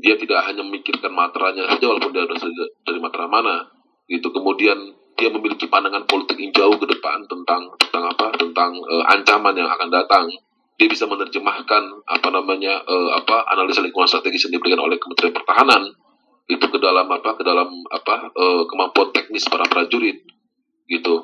[0.00, 2.50] Dia tidak hanya memikirkan matranya saja walaupun dia berasal
[2.84, 3.68] dari- matra mana.
[4.08, 4.32] Gitu.
[4.32, 4.76] Kemudian
[5.16, 9.68] dia memiliki pandangan politik yang jauh ke depan tentang tentang apa tentang eh, ancaman yang
[9.68, 10.32] akan datang.
[10.76, 16.05] Dia bisa menerjemahkan apa namanya eh, apa analisa lingkungan strategis yang diberikan oleh Kementerian Pertahanan
[16.46, 20.22] itu ke dalam apa ke dalam apa eh, kemampuan teknis para prajurit
[20.86, 21.14] gitu.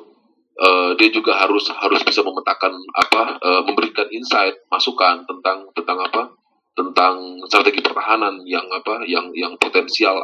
[0.53, 6.21] Eh, dia juga harus harus bisa memetakan apa eh, memberikan insight masukan tentang tentang apa
[6.75, 10.19] tentang strategi pertahanan yang apa yang yang potensial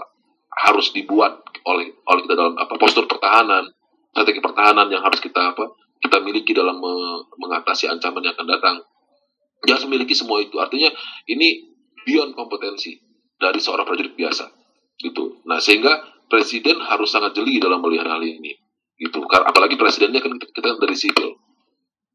[0.67, 3.69] harus dibuat oleh oleh kita dalam apa postur pertahanan
[4.11, 8.75] strategi pertahanan yang harus kita apa kita miliki dalam me- mengatasi ancaman yang akan datang.
[9.67, 10.55] Dia harus memiliki semua itu.
[10.55, 10.87] Artinya
[11.27, 11.75] ini
[12.07, 12.95] beyond kompetensi
[13.35, 14.58] dari seorang prajurit biasa
[14.99, 15.39] gitu.
[15.47, 18.53] Nah sehingga presiden harus sangat jeli dalam melihat hal ini.
[18.99, 19.23] Gitu.
[19.25, 21.29] Apalagi presidennya kan kita, kita dari sipil.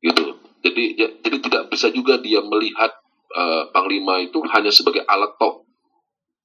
[0.04, 0.24] Gitu.
[0.60, 2.92] Jadi ya- jadi tidak bisa juga dia melihat
[3.34, 5.64] eh, panglima itu hanya sebagai alat tok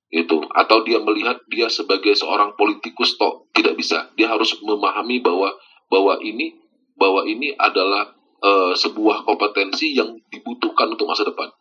[0.10, 0.41] gitu.
[0.56, 4.10] Atau dia melihat dia sebagai seorang politikus tok tidak bisa.
[4.15, 5.54] Dia harus memahami bahwa
[5.91, 6.56] bahwa ini
[6.95, 11.52] bahwa ini adalah eh, sebuah kompetensi yang dibutuhkan untuk masa depan.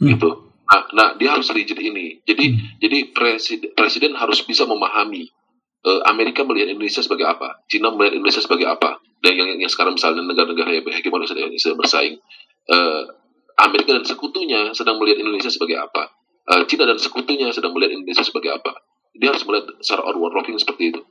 [0.00, 0.16] Hmm.
[0.16, 2.22] gitu nah, nah dia harus rigid ini.
[2.22, 5.26] Jadi jadi presiden presiden harus bisa memahami
[5.84, 9.98] eh, Amerika melihat Indonesia sebagai apa Cina melihat Indonesia sebagai apa dan yang, yang sekarang
[9.98, 12.16] misalnya negara-negara yang yang sedang bersaing.
[12.70, 13.02] Eh,
[13.60, 16.08] Amerika dan sekutunya sedang melihat Indonesia sebagai apa.
[16.48, 18.72] Eh, Cina dan sekutunya sedang melihat Indonesia sebagai apa.
[19.12, 21.02] Dia harus melihat secara outward looking seperti itu.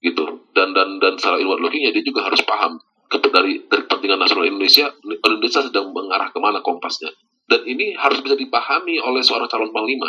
[0.00, 0.24] Gitu.
[0.56, 4.46] Dan dan dan secara inward looking ya dia juga harus paham dari dari kepentingan nasional
[4.46, 7.10] Indonesia Indonesia sedang mengarah ke mana kompasnya
[7.50, 10.06] dan ini harus bisa dipahami oleh seorang calon panglima.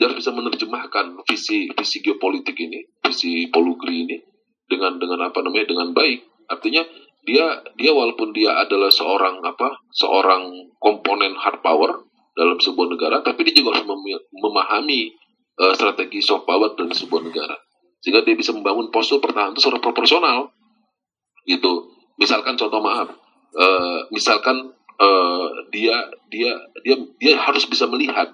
[0.00, 4.16] Dia harus bisa menerjemahkan visi visi geopolitik ini visi polugri ini
[4.64, 6.48] dengan dengan apa namanya dengan baik.
[6.48, 6.80] Artinya
[7.28, 13.44] dia dia walaupun dia adalah seorang apa seorang komponen hard power dalam sebuah negara tapi
[13.44, 15.12] dia juga harus mem- memahami
[15.60, 17.56] eh, strategi soft power dari sebuah negara.
[18.00, 20.52] Sehingga dia bisa membangun postur pertahanan itu secara proporsional.
[21.44, 21.72] Gitu.
[22.16, 23.08] Misalkan contoh maaf
[23.56, 25.96] eh, misalkan eh, dia
[26.32, 26.52] dia
[26.84, 28.32] dia dia harus bisa melihat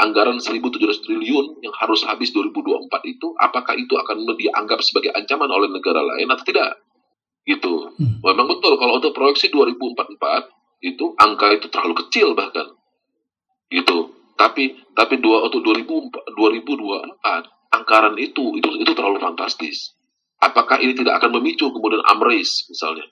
[0.00, 5.68] anggaran 1.700 triliun yang harus habis 2024 itu apakah itu akan dianggap sebagai ancaman oleh
[5.68, 6.80] negara lain atau tidak?
[7.42, 7.94] Gitu.
[8.22, 10.18] Memang betul kalau untuk proyeksi 2044
[10.82, 12.66] itu angka itu terlalu kecil bahkan.
[13.70, 14.10] Gitu.
[14.34, 15.86] Tapi tapi dua untuk 2000
[16.34, 19.94] 2024 anggaran itu itu itu terlalu fantastis.
[20.42, 23.06] Apakah ini tidak akan memicu kemudian amres misalnya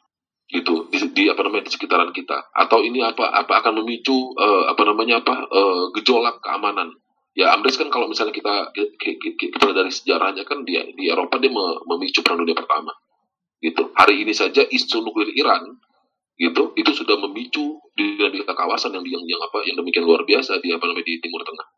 [0.50, 2.50] gitu di, di apa namanya di sekitaran kita.
[2.50, 6.90] Atau ini apa apa akan memicu eh, apa namanya apa eh, gejolak keamanan.
[7.38, 11.80] Ya amres kan kalau misalnya kita kita, dari sejarahnya kan dia di Eropa dia me-
[11.86, 12.90] memicu perang dunia pertama.
[13.62, 13.94] Gitu.
[13.94, 15.78] Hari ini saja isu nuklir Iran
[16.40, 20.72] gitu itu sudah memicu dinamika kawasan yang yang yang apa yang demikian luar biasa di
[20.72, 21.68] apa namanya di Timur Tengah.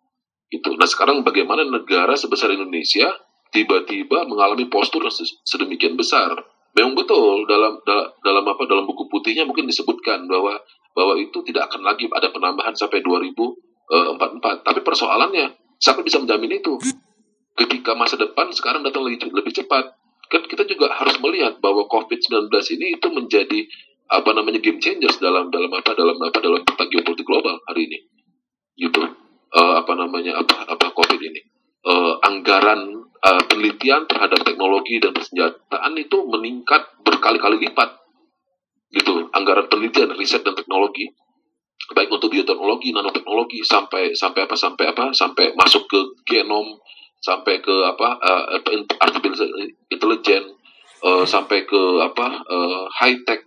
[0.49, 0.71] Gitu.
[0.79, 3.11] Nah sekarang bagaimana negara sebesar Indonesia
[3.53, 5.05] tiba-tiba mengalami postur
[5.45, 6.33] sedemikian besar
[6.73, 10.57] memang betul dalam dalam, apa dalam buku putihnya mungkin disebutkan bahwa
[10.93, 16.77] bahwa itu tidak akan lagi ada penambahan sampai 2044 tapi persoalannya siapa bisa menjamin itu?
[17.53, 19.93] Ketika masa depan sekarang datang lebih, lebih cepat.
[20.33, 22.49] Kan kita juga harus melihat bahwa COVID-19
[22.81, 23.61] ini itu menjadi
[24.09, 27.99] apa namanya game changers dalam dalam apa dalam apa dalam peta geopolitik global hari ini.
[28.81, 29.01] Gitu.
[29.53, 31.52] Eh, apa namanya apa apa COVID ini
[31.83, 37.99] Eh, anggaran eh, penelitian terhadap teknologi dan persenjataan itu meningkat berkali-kali lipat.
[38.95, 41.11] Gitu anggaran penelitian riset dan teknologi.
[41.91, 46.79] Baik untuk bioteknologi nanoteknologi sampai sampai apa sampai apa sampai masuk ke genom
[47.19, 48.47] sampai ke apa uh,
[49.03, 49.51] artificial
[49.91, 50.55] intelligence
[51.03, 53.43] uh, sampai ke apa uh, high tech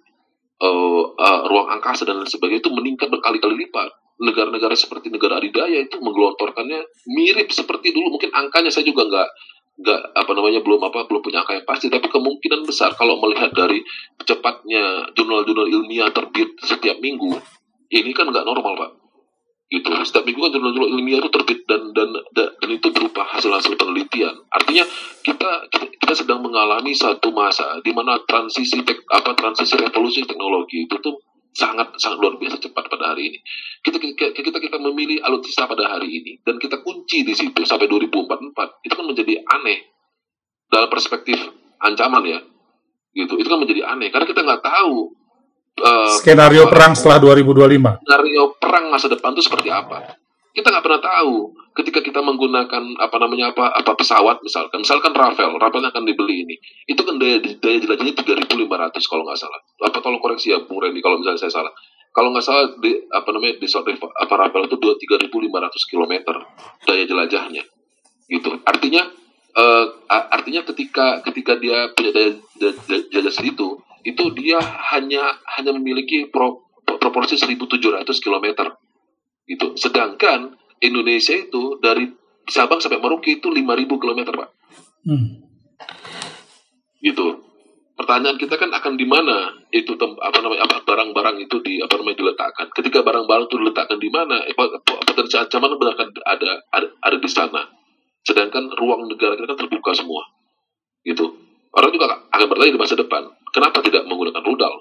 [0.59, 5.84] uh, uh, ruang angkasa dan lain sebagainya itu meningkat berkali-kali lipat negara-negara seperti negara adidaya
[5.84, 6.80] itu menggelontorkannya
[7.12, 8.15] mirip seperti dulu.
[8.15, 9.30] Mungkin angkanya saya juga nggak
[9.75, 11.91] nggak apa namanya belum apa belum punya angka yang pasti.
[11.91, 13.84] Tapi kemungkinan besar kalau melihat dari
[14.23, 17.36] cepatnya jurnal-jurnal ilmiah terbit setiap minggu
[17.91, 18.91] ini kan nggak normal pak.
[19.65, 19.89] Gitu.
[20.06, 24.36] Setiap minggu kan jurnal-jurnal ilmiah itu terbit dan dan dan, itu berupa hasil-hasil penelitian.
[24.47, 24.88] Artinya
[25.25, 30.95] kita kita sedang mengalami satu masa di mana transisi tek, apa transisi revolusi teknologi itu
[31.01, 31.17] tuh
[31.55, 33.39] sangat sangat luar biasa cepat pada hari ini.
[33.79, 37.87] Kita kita kita, kita memilih alutsista pada hari ini dan kita kunci di situ sampai
[37.87, 39.79] 2044 itu kan menjadi aneh
[40.67, 41.39] dalam perspektif
[41.79, 42.39] ancaman ya.
[43.15, 43.39] Gitu.
[43.39, 45.15] Itu kan menjadi aneh karena kita nggak tahu
[45.79, 48.03] eh, Skenario perang setelah 2025.
[48.03, 50.19] skenario perang masa depan itu seperti apa.
[50.51, 55.51] Kita nggak pernah tahu ketika kita menggunakan apa namanya apa apa pesawat misalkan misalkan Rafael
[55.59, 56.55] Rafael yang akan dibeli ini
[56.88, 59.59] itu kan daya daya jelajahnya 3.500 kalau nggak salah.
[59.83, 61.73] Apa tolong koreksi ya Bung Randy kalau misalnya saya salah.
[62.15, 66.13] Kalau nggak salah di apa namanya di sorry, apa Rafael itu dua 3.500 km
[66.88, 67.63] daya jelajahnya.
[68.31, 68.49] Gitu.
[68.63, 69.03] Artinya
[70.07, 74.63] a- artinya ketika ketika dia punya daya daya- jelajah segitu itu dia
[74.95, 78.47] hanya hanya memiliki pro, proporsi 1.700 km
[79.43, 79.75] gitu.
[79.75, 82.09] Sedangkan Indonesia itu dari
[82.45, 84.49] Sabang sampai Merauke itu 5.000 km, Pak.
[85.05, 85.41] Hmm.
[87.01, 87.25] Gitu.
[87.95, 91.95] Pertanyaan kita kan akan di mana itu tem- apa namanya apa barang-barang itu di apa
[91.95, 92.67] namanya diletakkan.
[92.75, 94.53] Ketika barang-barang itu diletakkan di mana, eh,
[95.07, 97.65] potensi ancaman akan ada, ada ada di sana.
[98.21, 100.21] Sedangkan ruang negara kita kan terbuka semua.
[101.07, 101.23] Gitu.
[101.71, 104.73] Orang juga akan bertanya di masa depan, kenapa tidak menggunakan rudal?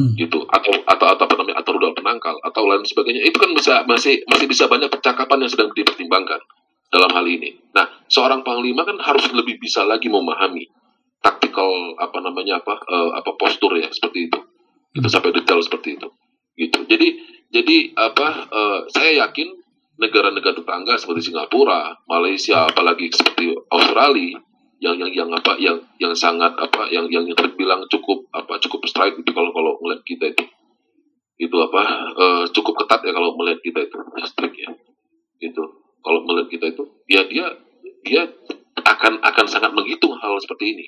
[0.00, 0.16] Hmm.
[0.16, 3.84] gitu atau atau atau apa namanya atau rudal penangkal atau lain sebagainya itu kan bisa
[3.84, 6.40] masih masih bisa banyak percakapan yang sedang dipertimbangkan
[6.88, 7.60] dalam hal ini.
[7.76, 10.64] Nah, seorang panglima kan harus lebih bisa lagi memahami
[11.20, 11.68] taktikal
[12.00, 14.40] apa namanya apa eh, apa postur ya seperti itu.
[14.96, 16.08] Itu sampai detail seperti itu.
[16.56, 16.80] Gitu.
[16.88, 17.08] Jadi
[17.52, 19.52] jadi apa eh, saya yakin
[20.00, 24.40] negara-negara tetangga seperti Singapura, Malaysia, apalagi seperti Australia
[24.80, 29.14] yang yang yang apa yang yang sangat apa yang yang terbilang cukup apa cukup strike
[29.20, 30.44] itu kalau kalau melihat kita itu.
[31.40, 31.82] Itu apa
[32.16, 34.68] eh, cukup ketat ya kalau melihat kita itu strict ya.
[35.40, 35.62] Itu
[36.00, 37.46] kalau melihat kita itu ya dia
[38.04, 38.22] dia
[38.80, 40.86] akan akan sangat menghitung hal seperti ini.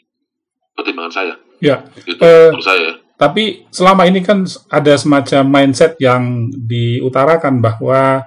[0.73, 1.35] Pertimbangan saya.
[1.61, 2.91] Ya, gitu Eh, menurut saya.
[3.15, 8.25] tapi selama ini kan ada semacam mindset yang diutarakan bahwa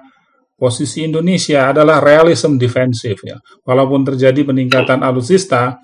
[0.56, 3.36] posisi Indonesia adalah realism defensif ya.
[3.62, 5.76] Walaupun terjadi peningkatan alutsista,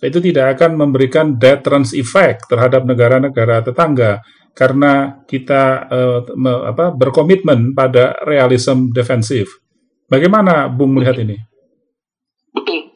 [0.00, 4.20] itu tidak akan memberikan deterrence effect terhadap negara-negara tetangga.
[4.54, 9.50] karena kita eh, me- apa, berkomitmen pada realism defensif.
[10.06, 11.34] Bagaimana Bung melihat ini?
[12.54, 12.86] betul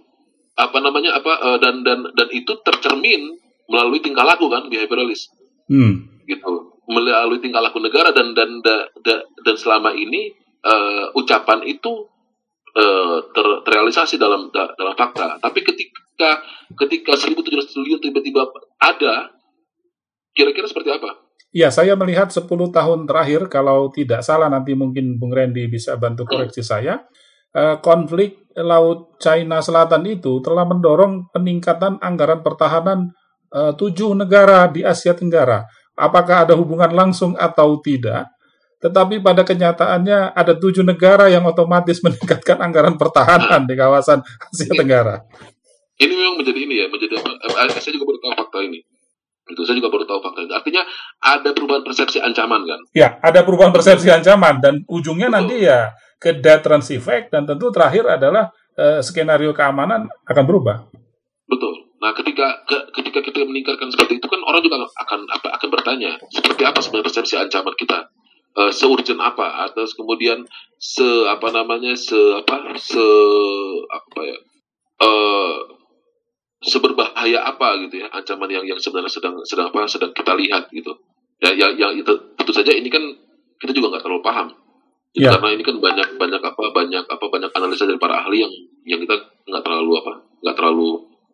[0.54, 3.26] apa namanya apa eh, dan dan dan itu tercermin
[3.66, 5.26] melalui tingkah laku kan behavioralis
[5.66, 6.06] Hmm.
[6.24, 6.46] gitu
[6.86, 10.30] melalui tingkah laku negara dan dan da- da- dan selama ini
[10.64, 12.06] eh, ucapan itu
[12.74, 16.42] eh, ter- terrealisasi dalam da- dalam fakta tapi ketika
[16.74, 18.46] ketika 1.700 triliun tiba-tiba
[18.82, 19.30] ada
[20.34, 25.32] kira-kira seperti apa Ya, saya melihat 10 tahun terakhir, kalau tidak salah nanti mungkin Bung
[25.32, 27.08] Randy bisa bantu koreksi saya,
[27.56, 33.16] eh, konflik Laut China Selatan itu telah mendorong peningkatan anggaran pertahanan
[33.48, 35.64] eh, tujuh negara di Asia Tenggara.
[35.96, 38.28] Apakah ada hubungan langsung atau tidak?
[38.78, 45.22] Tetapi pada kenyataannya ada tujuh negara yang otomatis meningkatkan anggaran pertahanan di kawasan Asia Tenggara.
[45.98, 47.30] ini memang menjadi ini ya menjadi apa
[47.66, 48.78] eh, saya juga baru tahu fakta ini
[49.50, 50.82] gitu saya juga baru tahu fakta ini artinya
[51.18, 55.90] ada perubahan persepsi ancaman kan Ya, ada perubahan persepsi ancaman dan ujungnya nanti ya
[56.22, 58.46] ke deterrence effect dan tentu terakhir adalah
[58.78, 60.86] eh, skenario keamanan akan berubah.
[61.46, 61.90] Betul.
[61.98, 66.14] Nah, ketika ke- ketika kita meningkatkan seperti itu kan orang juga akan apa akan bertanya
[66.30, 68.06] seperti apa sebenarnya persepsi ancaman kita.
[68.58, 70.42] Eh, seurgent apa atau kemudian
[70.82, 73.06] se apa namanya se apa se
[73.86, 74.38] apa ya
[74.98, 75.56] eh
[76.58, 80.90] seberbahaya apa gitu ya ancaman yang yang sebenarnya sedang sedang apa sedang kita lihat gitu.
[81.38, 83.04] Ya yang yang itu tentu saja ini kan
[83.62, 84.48] kita juga nggak terlalu paham.
[85.14, 85.38] Gitu, Ya.
[85.38, 88.52] karena ini kan banyak banyak apa banyak apa banyak analisa dari para ahli yang
[88.90, 90.88] yang kita nggak terlalu apa nggak terlalu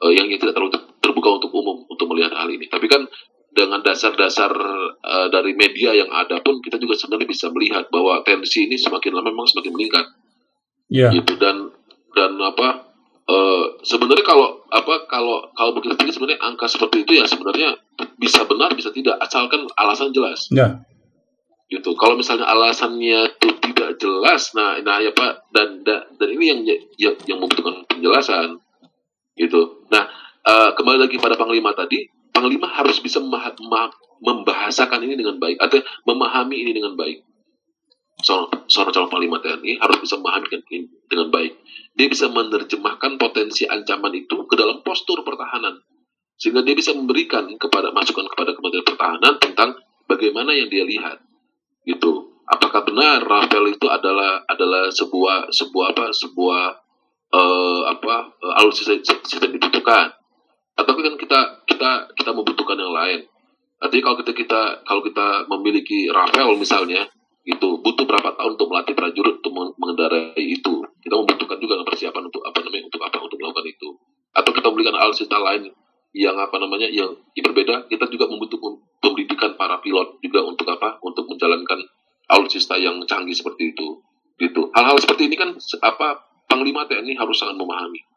[0.05, 2.69] eh, yang, yang tidak terlalu ter- terbuka untuk umum untuk melihat hal ini.
[2.69, 3.09] Tapi kan
[3.55, 4.51] dengan dasar-dasar
[5.01, 9.15] eh, dari media yang ada pun kita juga sebenarnya bisa melihat bahwa tensi ini semakin
[9.15, 10.07] lama memang semakin meningkat.
[10.93, 11.73] Ya, gitu dan
[12.13, 12.85] dan apa
[13.31, 17.79] eh, sebenarnya kalau apa kalau kalau begitu sebenarnya angka seperti itu ya sebenarnya
[18.21, 20.51] bisa benar bisa tidak asalkan alasan jelas.
[20.53, 20.83] Ya,
[21.71, 21.95] gitu.
[21.97, 26.61] Kalau misalnya alasannya itu tidak jelas nah nah ya pak dan dan, dan ini yang,
[26.99, 28.59] yang yang membutuhkan penjelasan.
[29.39, 29.87] Gitu.
[29.89, 30.05] Nah
[30.43, 35.79] eh, kembali lagi pada panglima tadi panglima harus bisa membahasakan ini dengan baik atau
[36.11, 37.23] memahami ini dengan baik.
[38.25, 41.53] Seorang, seorang calon panglima TNI harus bisa memahami ini dengan baik.
[41.95, 45.79] Dia bisa menerjemahkan potensi ancaman itu ke dalam postur pertahanan
[46.35, 49.79] sehingga dia bisa memberikan kepada masukan kepada Kementerian Pertahanan tentang
[50.11, 51.23] bagaimana yang dia lihat.
[51.87, 52.35] Gitu.
[52.45, 56.63] Apakah benar Rafael itu adalah adalah sebuah sebuah apa sebuah
[57.33, 60.13] eh, apa eh, alutsista sistem dibutuhkan
[60.75, 63.21] atau kan kita kita kita membutuhkan yang lain.
[63.79, 67.07] Artinya kalau kita kita kalau kita memiliki Rafael misalnya
[67.45, 70.83] itu butuh berapa tahun untuk melatih prajurit untuk meng- mengendarai itu.
[71.05, 73.89] Kita membutuhkan juga persiapan untuk apa namanya untuk apa untuk melakukan itu.
[74.35, 75.71] Atau kita memberikan alutsista lain
[76.15, 81.27] yang apa namanya yang, berbeda kita juga membutuhkan pendidikan para pilot juga untuk apa untuk
[81.27, 81.85] menjalankan
[82.31, 84.01] alutsista yang canggih seperti itu.
[84.41, 84.73] Gitu.
[84.75, 88.14] Hal-hal seperti ini kan apa panglima TNI harus sangat memahami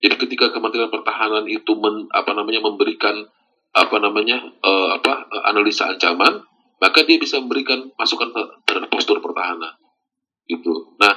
[0.00, 3.28] jadi ketika Kementerian Pertahanan itu men, apa namanya memberikan
[3.70, 6.40] apa namanya eh, apa eh, analisa ancaman
[6.80, 9.76] maka dia bisa memberikan masukan ter- terhadap postur pertahanan.
[10.48, 10.96] Gitu.
[10.96, 11.12] Nah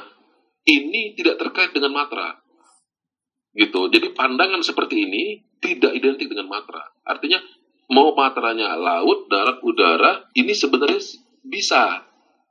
[0.67, 2.43] ini tidak terkait dengan matra.
[3.55, 3.87] Gitu.
[3.87, 5.23] Jadi pandangan seperti ini
[5.63, 6.83] tidak identik dengan matra.
[7.07, 7.39] Artinya
[7.87, 10.99] mau matranya laut darat udara ini sebenarnya
[11.47, 12.03] bisa.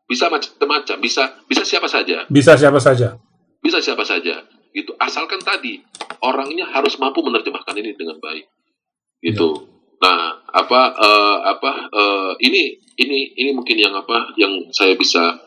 [0.08, 2.24] Bisa macam-macam bisa bisa siapa saja.
[2.32, 3.20] Bisa siapa saja.
[3.62, 4.42] bisa siapa saja.
[4.74, 4.90] Gitu.
[4.98, 5.78] Asalkan tadi
[6.22, 8.46] orangnya harus mampu menerjemahkan ini dengan baik
[9.22, 9.66] gitu
[10.02, 12.62] nah apa eh, apa eh, ini
[12.98, 15.38] ini ini mungkin yang apa yang saya bisa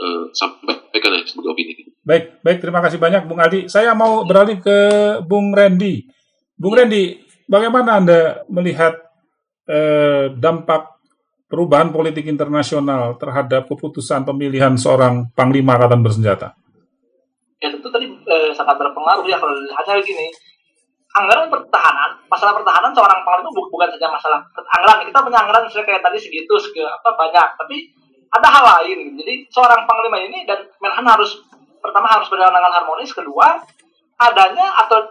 [0.00, 3.70] eh, sampaikan ya sebagai opini Baik, baik, terima kasih banyak Bung Aldi.
[3.70, 4.78] Saya mau beralih ke
[5.22, 6.02] Bung Randy.
[6.58, 7.14] Bung Randy,
[7.46, 8.98] bagaimana Anda melihat
[9.70, 10.98] eh, dampak
[11.46, 16.58] perubahan politik internasional terhadap keputusan pemilihan seorang panglima angkatan bersenjata?
[17.62, 17.88] ya tentu
[18.62, 20.30] sangat berpengaruh ya kalau hasil gini.
[21.12, 24.40] Anggaran pertahanan masalah pertahanan seorang panglima bu- bukan saja masalah
[24.78, 25.04] anggaran.
[25.04, 27.48] Kita punya anggaran misalnya kayak tadi segitu segi apa banyak.
[27.60, 27.76] Tapi
[28.32, 29.18] ada hal lain.
[29.20, 31.36] Jadi seorang panglima ini dan Menhan harus
[31.84, 33.60] pertama harus berjalan dengan harmonis kedua
[34.22, 35.02] adanya atau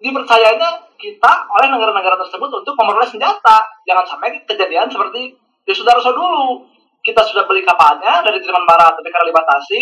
[0.00, 3.60] dipercayanya kita oleh negara-negara tersebut untuk memperoleh senjata.
[3.84, 6.64] Jangan sampai kejadian seperti di Sudarso dulu.
[7.04, 9.80] Kita sudah beli kapalnya dari Jerman Barat tapi karena dibatasi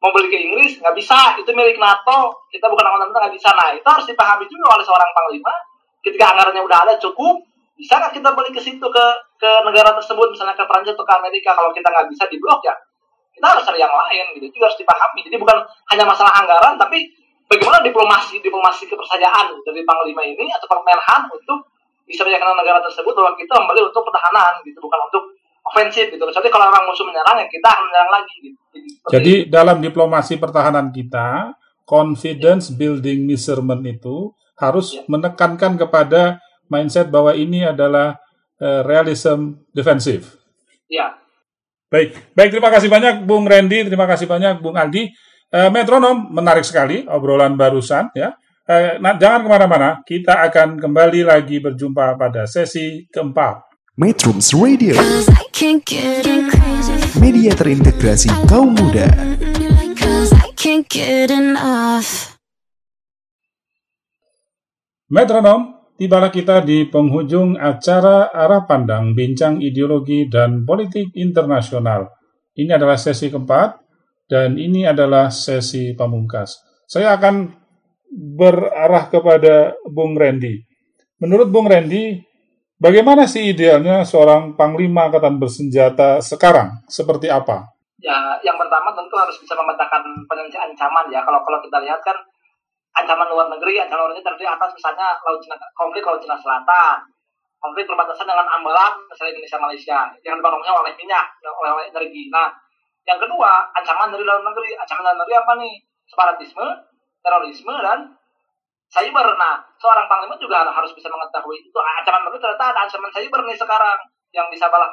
[0.00, 1.36] mau beli ke Inggris nggak bisa.
[1.36, 3.48] Itu milik NATO kita bukan kita nggak bisa.
[3.52, 5.54] Nah itu harus dipahami juga oleh seorang panglima.
[6.00, 7.44] Ketika anggarannya udah ada cukup.
[7.76, 9.04] Bisa nggak kita beli ke situ ke
[9.40, 12.60] ke negara tersebut misalnya ke Prancis atau ke Amerika kalau kita nggak bisa di blok
[12.60, 12.76] ya
[13.32, 14.44] kita harus cari yang lain gitu.
[14.52, 15.24] Itu harus dipahami.
[15.24, 15.56] Jadi bukan
[15.94, 17.08] hanya masalah anggaran tapi
[17.48, 21.72] bagaimana diplomasi diplomasi kepercayaan dari panglima ini atau Menhan untuk
[22.04, 24.76] bisa meyakinkan negara tersebut bahwa kita kembali untuk pertahanan gitu.
[24.82, 25.24] Bukan untuk
[25.70, 28.58] ofensif gitu kecuali kalau orang musuh menyerang ya kita akan menyerang lagi gitu
[29.10, 31.54] Jadi dalam diplomasi pertahanan kita,
[31.86, 35.02] confidence building measurement itu harus Ya.
[35.08, 36.36] menekankan kepada
[36.68, 38.18] mindset bahwa ini adalah
[38.60, 40.36] eh, realism defensif.
[40.86, 41.16] ya
[41.90, 45.10] Baik, baik terima kasih banyak Bung Randy, terima kasih banyak Bung Aldi.
[45.50, 48.30] Eh, metronom menarik sekali obrolan barusan ya.
[48.62, 53.69] Eh, nah, jangan ke mana-mana, kita akan kembali lagi berjumpa pada sesi keempat.
[54.00, 54.96] Metrums Radio,
[57.20, 59.04] media terintegrasi kaum muda.
[65.04, 72.08] Metronom, tibalah kita di penghujung acara Arah Pandang Bincang Ideologi dan Politik Internasional.
[72.56, 73.84] Ini adalah sesi keempat,
[74.32, 76.56] dan ini adalah sesi pamungkas.
[76.88, 77.52] Saya akan
[78.08, 80.56] berarah kepada Bung Randy.
[81.20, 82.29] Menurut Bung Randy,
[82.80, 86.82] bagaimana sih idealnya seorang Panglima Angkatan Bersenjata sekarang?
[86.88, 87.80] Seperti apa?
[88.00, 92.16] ya yang pertama tentu harus bisa memetakan potensi ancaman ya kalau kalau kita lihat kan
[92.96, 97.04] ancaman luar negeri ancaman luar negeri terdiri atas misalnya laut Cina, konflik laut Cina Selatan
[97.60, 102.48] konflik perbatasan dengan ambalan misalnya Indonesia Malaysia yang dibangunnya oleh minyak oleh, oleh energi nah
[103.04, 105.74] yang kedua ancaman dari luar negeri ancaman luar negeri apa nih
[106.08, 106.66] separatisme
[107.20, 108.16] terorisme dan
[108.90, 109.26] cyber.
[109.38, 111.78] Nah seorang panglima juga harus bisa mengetahui itu.
[111.78, 113.98] Ancaman baru ternyata ada ancaman cyber nih sekarang
[114.34, 114.90] yang bisa balas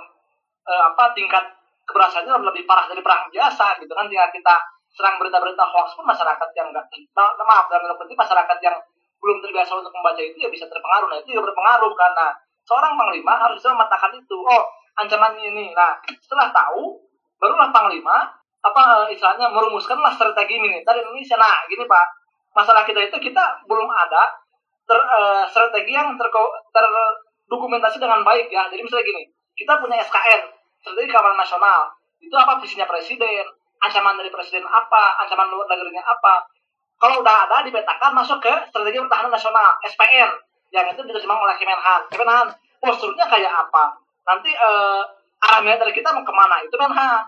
[0.70, 1.44] eh, apa tingkat
[1.88, 4.06] keberhasilannya lebih parah dari perang biasa gitu kan.
[4.06, 4.56] Tinggal kita
[4.94, 6.86] serang berita-berita hoax pun masyarakat yang enggak
[7.46, 8.78] maaf dalam kutip masyarakat yang
[9.18, 11.10] belum terbiasa untuk membaca itu ya bisa terpengaruh.
[11.10, 12.34] Nah itu juga berpengaruh karena
[12.66, 14.38] seorang panglima harus bisa memetakan itu.
[14.38, 14.64] Oh
[14.98, 15.74] ancaman ini.
[15.74, 17.02] Nah setelah tahu
[17.38, 18.30] barulah panglima
[18.62, 21.38] apa eh, istilahnya merumuskanlah strategi militer Indonesia.
[21.38, 22.06] Nah gini pak
[22.58, 24.34] masalah kita itu kita belum ada
[24.90, 28.66] ter, eh, strategi yang terko- terdokumentasi dengan baik ya.
[28.66, 30.42] Jadi misalnya gini kita punya SKN
[30.82, 31.94] strategi keamanan nasional.
[32.18, 33.46] Itu apa visinya presiden
[33.78, 36.42] ancaman dari presiden apa ancaman luar negerinya apa.
[36.98, 40.34] Kalau udah ada dipetakan masuk ke strategi pertahanan nasional SPN
[40.74, 42.02] yang itu diterjemahkan oleh Kemenhan.
[42.10, 42.48] Kemenhan
[42.82, 43.94] posturnya kayak apa?
[44.26, 45.02] Nanti eh,
[45.46, 46.58] arah militer kita mau ke mana?
[46.66, 47.22] Itu Menhan.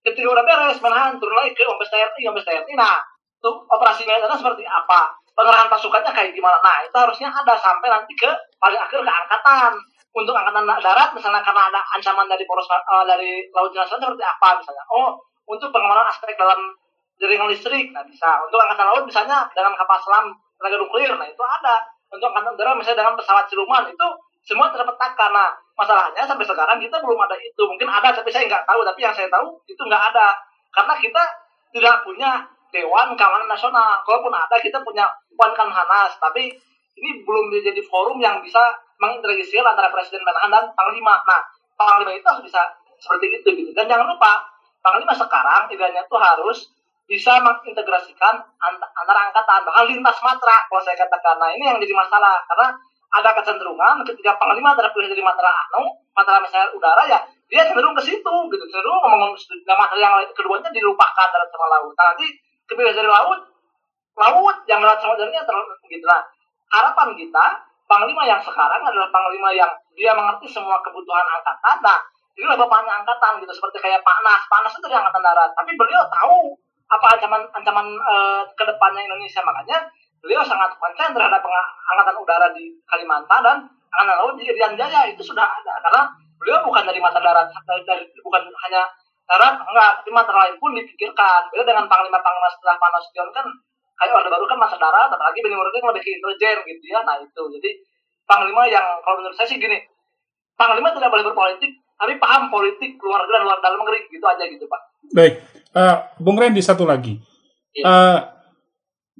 [0.00, 2.96] Ketika udah beres Menhan turun lagi ke Mabes TNI Mabes TNI nah
[3.44, 5.12] tuh operasi militernya seperti apa?
[5.36, 6.56] Pengerahan pasukannya kayak gimana?
[6.64, 9.76] Nah itu harusnya ada sampai nanti ke paling akhir ke angkatan.
[10.14, 14.48] Untuk angkatan darat misalnya karena ada ancaman dari poros eh, dari laut Selatan seperti apa
[14.62, 14.84] misalnya.
[14.94, 16.72] Oh untuk pengamanan aspek dalam
[17.20, 18.40] jaringan listrik nah bisa.
[18.46, 21.82] Untuk angkatan laut misalnya dengan kapal selam tenaga nuklir nah itu ada.
[22.14, 24.06] Untuk angkatan udara misalnya dengan pesawat siluman itu
[24.46, 27.62] semua terpetakan nah masalahnya sampai sekarang kita belum ada itu.
[27.66, 28.80] Mungkin ada tapi saya nggak tahu.
[28.86, 30.30] Tapi yang saya tahu itu nggak ada.
[30.70, 31.22] Karena kita
[31.74, 35.06] tidak punya Dewan Keamanan Nasional kalaupun ada kita punya
[35.38, 36.50] Puan Kamhanas tapi
[36.98, 38.60] ini belum menjadi forum yang bisa
[39.02, 41.18] mengintegrasi antara Presiden Menhan dan Panglima.
[41.26, 41.42] Nah,
[41.74, 42.62] Panglima itu harus bisa
[43.02, 43.70] seperti itu gitu.
[43.74, 44.46] Dan jangan lupa,
[44.78, 46.58] Panglima sekarang idealnya itu harus
[47.04, 51.36] bisa mengintegrasikan ant- antara angkatan, bahkan lintas matra kalau saya katakan.
[51.36, 52.72] Nah, ini yang jadi masalah karena
[53.14, 57.18] ada kecenderungan ketika Panglima terpilih dari matra anu, matra misalnya udara ya,
[57.50, 61.92] dia cenderung ke situ gitu, cenderung ngomong nah, matra yang keduanya dilupakan darat sama laut.
[61.92, 62.26] Nah, nanti
[62.68, 63.40] kepilih dari laut,
[64.16, 66.22] laut yang darat sama udaranya terlalu gitu lah.
[66.72, 67.46] Harapan kita
[67.84, 71.84] Panglima yang sekarang adalah Panglima yang dia mengerti semua kebutuhan angkatan.
[71.84, 72.00] Nah,
[72.32, 74.42] inilah bapaknya angkatan gitu seperti kayak Pak Nas.
[74.48, 76.56] Pak Nas itu dari angkatan darat, tapi beliau tahu
[76.88, 79.88] apa ancaman ancaman eh, ke depannya Indonesia makanya
[80.20, 83.56] beliau sangat konsen terhadap angkatan udara di Kalimantan dan
[83.92, 86.02] angkatan laut di Irian Jaya itu sudah ada karena
[86.40, 87.48] beliau bukan dari mata darat
[87.88, 88.82] dari- bukan hanya
[89.24, 93.46] darat enggak tapi mata lain pun dipikirkan beliau dengan panglima panglima setelah Pak Nasution kan
[93.94, 97.00] kayak orde baru kan masa darat apalagi Benny Murni kan lebih ke intelijen gitu ya
[97.06, 97.70] nah itu jadi
[98.28, 99.80] panglima yang kalau menurut saya sih gini
[100.60, 104.44] panglima tidak boleh berpolitik tapi paham politik luar negeri dan luar dalam negeri gitu aja
[104.44, 104.82] gitu pak
[105.14, 105.34] Baik,
[105.74, 107.18] Eh, Bung Randy satu lagi.
[107.74, 108.18] Eh,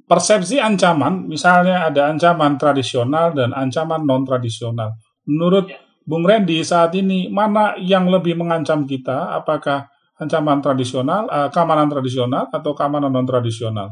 [0.07, 4.95] persepsi ancaman, misalnya ada ancaman tradisional dan ancaman non tradisional.
[5.27, 5.83] Menurut Ya.
[6.07, 9.35] Bung Randy saat ini mana yang lebih mengancam kita?
[9.35, 13.91] Apakah ancaman tradisional, eh, keamanan tradisional atau keamanan non tradisional?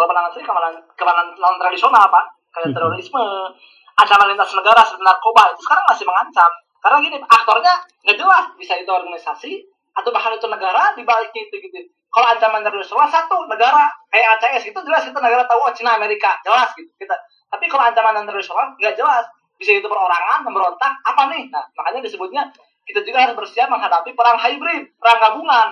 [0.00, 2.24] kalau sendiri keamanan keamanan non tradisional pak.
[2.50, 2.76] Kayak Mhm.
[2.76, 3.24] terorisme
[4.00, 6.50] ancaman lintas negara seperti narkoba itu sekarang masih mengancam.
[6.80, 7.74] Karena gini aktornya
[8.06, 9.52] nggak jelas bisa itu organisasi
[9.92, 11.78] atau bahkan itu negara di baliknya itu gitu.
[12.10, 16.34] Kalau ancaman tradisional satu negara kayak ACS itu jelas kita negara tahu oh Cina Amerika
[16.42, 16.90] jelas gitu.
[16.96, 17.14] Kita
[17.52, 19.26] tapi kalau ancaman non tradisional nggak jelas.
[19.60, 21.52] Bisa itu perorangan pemberontak apa nih?
[21.52, 22.48] Nah makanya disebutnya
[22.90, 25.68] kita juga harus bersiap menghadapi perang hybrid perang gabungan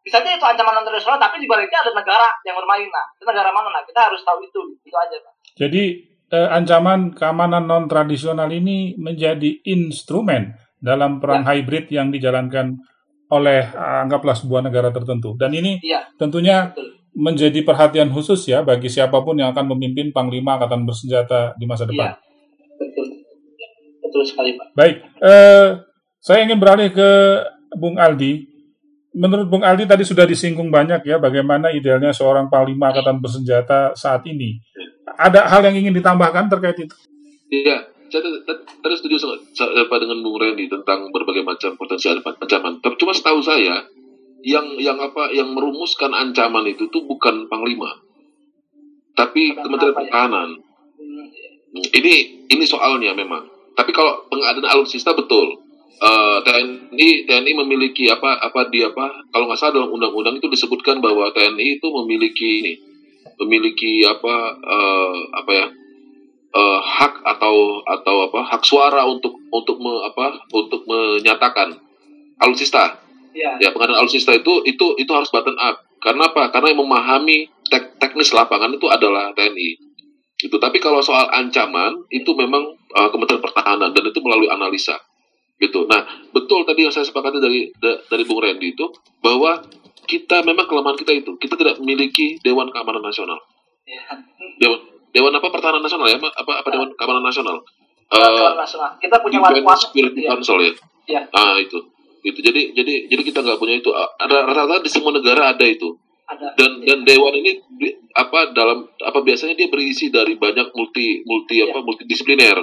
[0.00, 3.24] bisa aja itu ancaman non tradisional tapi di baliknya ada negara yang bermain nah itu
[3.24, 5.82] negara mana nah kita harus tahu itu itu aja pak Jadi
[6.28, 12.76] eh, ancaman keamanan non tradisional ini menjadi instrumen dalam perang hybrid yang dijalankan
[13.32, 15.32] oleh eh, anggaplah sebuah negara tertentu.
[15.40, 17.00] Dan ini Iya, tentunya betul.
[17.16, 21.88] menjadi perhatian khusus ya bagi siapa pun yang akan memimpin panglima angkatan bersenjata di masa
[21.88, 22.12] depan.
[22.12, 22.20] Iya,
[22.76, 23.06] betul.
[23.56, 23.68] Ya,
[24.04, 24.66] betul sekali, Pak.
[24.76, 25.68] Baik, eh,
[26.24, 27.10] saya ingin beralih ke
[27.76, 28.48] Bung Aldi.
[29.12, 34.24] Menurut Bung Aldi tadi sudah disinggung banyak ya bagaimana idealnya seorang panglima angkatan bersenjata saat
[34.24, 34.56] ini.
[35.20, 36.96] Ada hal yang ingin ditambahkan terkait itu?
[37.52, 39.36] Iya, saya tadi- setuju sama,
[40.00, 42.80] dengan Bung Randy tentang berbagai macam potensi ancaman.
[42.80, 43.84] Tapi cuma setahu saya,
[44.40, 48.00] yang yang apa yang merumuskan ancaman itu tuh bukan panglima,
[49.12, 49.98] tapi Kementerian ya?
[49.98, 50.48] Pertahanan.
[51.00, 51.24] Iya.
[51.74, 52.14] Hmm, Ini
[52.48, 53.44] ini soalnya memang.
[53.74, 55.63] Tapi kalau pengadaan alutsista betul.
[55.94, 60.98] Eh, TNI TNI memiliki apa apa di apa kalau nggak salah dalam undang-undang itu disebutkan
[60.98, 62.74] bahwa TNI itu memiliki ini
[63.38, 65.66] memiliki apa eh, apa ya
[66.50, 71.78] eh, hak atau atau apa hak suara untuk untuk me, apa untuk menyatakan.
[72.42, 72.98] Alutsista?
[73.30, 75.78] Iya, ya pengadaan alutsista itu itu itu harus button up.
[76.02, 76.50] Karena apa?
[76.50, 79.94] Karena yang memahami tek- teknis lapangan itu adalah TNI
[80.44, 84.98] itu tapi kalau soal ancaman itu memang uh, Kementerian Pertahanan dan itu melalui analisa
[85.64, 88.86] gitu nah betul tadi yang saya sepakati dari da- dari Bung Randy itu
[89.18, 89.64] bahwa
[90.04, 93.40] kita memang kelemahan kita itu kita tidak memiliki Dewan Keamanan Nasional
[93.84, 94.04] iya.
[94.56, 97.72] Dewan Dewan apa Pertahanan Nasional ya apa apa Dewan Keamanan Nasional Dewan
[98.04, 98.90] Eh, Keamanan Nasional.
[98.98, 100.28] Kita punya Defense wadah Security Iya.
[100.28, 100.72] Council ya
[101.04, 101.20] Iya.
[101.30, 101.78] ah itu
[102.20, 105.92] itu jadi jadi jadi kita nggak punya itu ada rata-rata di semua negara ada itu
[106.24, 106.56] Ada.
[106.56, 107.60] dan dan dewan ini
[108.12, 111.68] apa dalam apa biasanya dia berisi dari banyak multi multi Iya.
[111.70, 112.56] apa multidisipliner.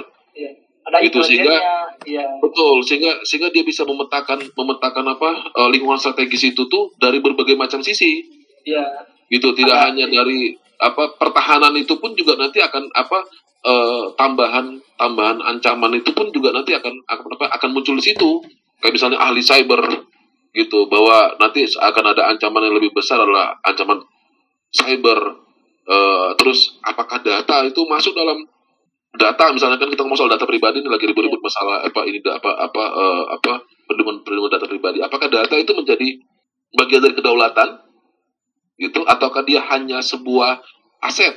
[0.82, 1.62] Ada Itu sehingga-
[2.02, 2.26] Iya.
[2.42, 7.54] betul sehingga sehingga dia bisa memetakan memetakan apa eh, lingkungan strategis itu tuh dari berbagai
[7.54, 8.18] macam sisi
[8.66, 8.82] Iya.
[9.30, 10.50] gitu tidak Ada- hanya dari
[10.82, 13.18] apa pertahanan itu pun juga nanti akan apa
[13.62, 18.42] eh, tambahan tambahan ancaman itu pun juga nanti akan akan apa akan muncul di situ
[18.82, 19.78] kayak misalnya ahli cyber
[20.50, 24.02] gitu bahwa nanti akan ada ancaman yang lebih besar adalah ancaman
[24.70, 25.38] cyber
[25.82, 28.38] Eh, terus apakah data itu masuk dalam
[29.12, 32.50] data misalnya kan kita ngomong soal data pribadi ini lagi ribut-ribut masalah apa ini apa
[32.64, 33.52] apa eh, apa
[33.84, 34.98] perlindungan perlindungan data pribadi.
[35.04, 36.08] Apakah data itu menjadi
[36.72, 37.68] bagian dari kedaulatan?
[38.80, 40.64] Gitu ataukah dia hanya sebuah
[41.04, 41.36] aset?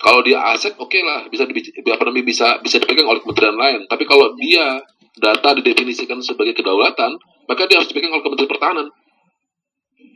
[0.00, 3.86] Kalau dia aset oke lah bisa dibic- apa namanya bisa bisa dipegang oleh kementerian lain.
[3.86, 4.82] Tapi kalau dia
[5.14, 7.14] data didefinisikan sebagai kedaulatan
[7.46, 8.86] maka dia harus dipegang oleh kementerian pertahanan.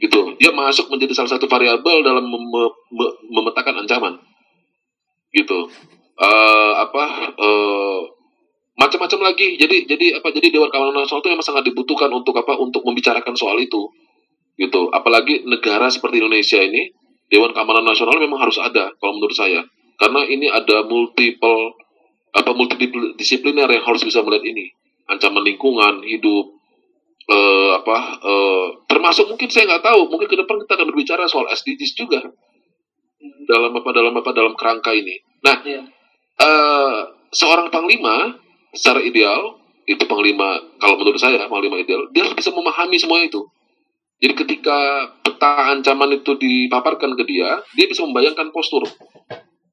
[0.03, 4.19] Gitu dia masuk menjadi salah satu variabel dalam mem- mem- memetakan ancaman.
[5.31, 5.71] Gitu
[6.15, 7.05] Eh apa
[7.35, 8.01] eh
[8.75, 9.55] macam-macam lagi.
[9.59, 13.35] Jadi jadi apa jadi dewan keamanan nasional itu memang sangat dibutuhkan untuk apa untuk membicarakan
[13.39, 13.91] soal itu
[14.59, 14.91] gitu.
[14.91, 16.91] Apalagi negara seperti Indonesia ini
[17.31, 19.63] dewan keamanan nasional memang harus ada kalau menurut saya.
[19.95, 21.79] Karena ini ada multiple
[22.35, 24.67] apa multidisipliner yang harus bisa melihat ini.
[25.07, 26.51] Ancaman lingkungan hidup
[27.31, 31.47] eh, apa eh, termasuk mungkin saya nggak tahu mungkin ke depan kita akan berbicara soal
[31.47, 32.21] SDGs juga.
[33.47, 35.15] Dalam apa dalam apa dalam kerangka ini.
[35.47, 35.94] Nah Iya.
[36.41, 37.01] Eh,
[37.35, 38.39] seorang panglima
[38.75, 43.45] secara ideal itu panglima kalau menurut saya panglima ideal dia harus bisa memahami semua itu.
[44.23, 48.87] Jadi ketika peta ancaman itu dipaparkan ke dia dia bisa membayangkan postur.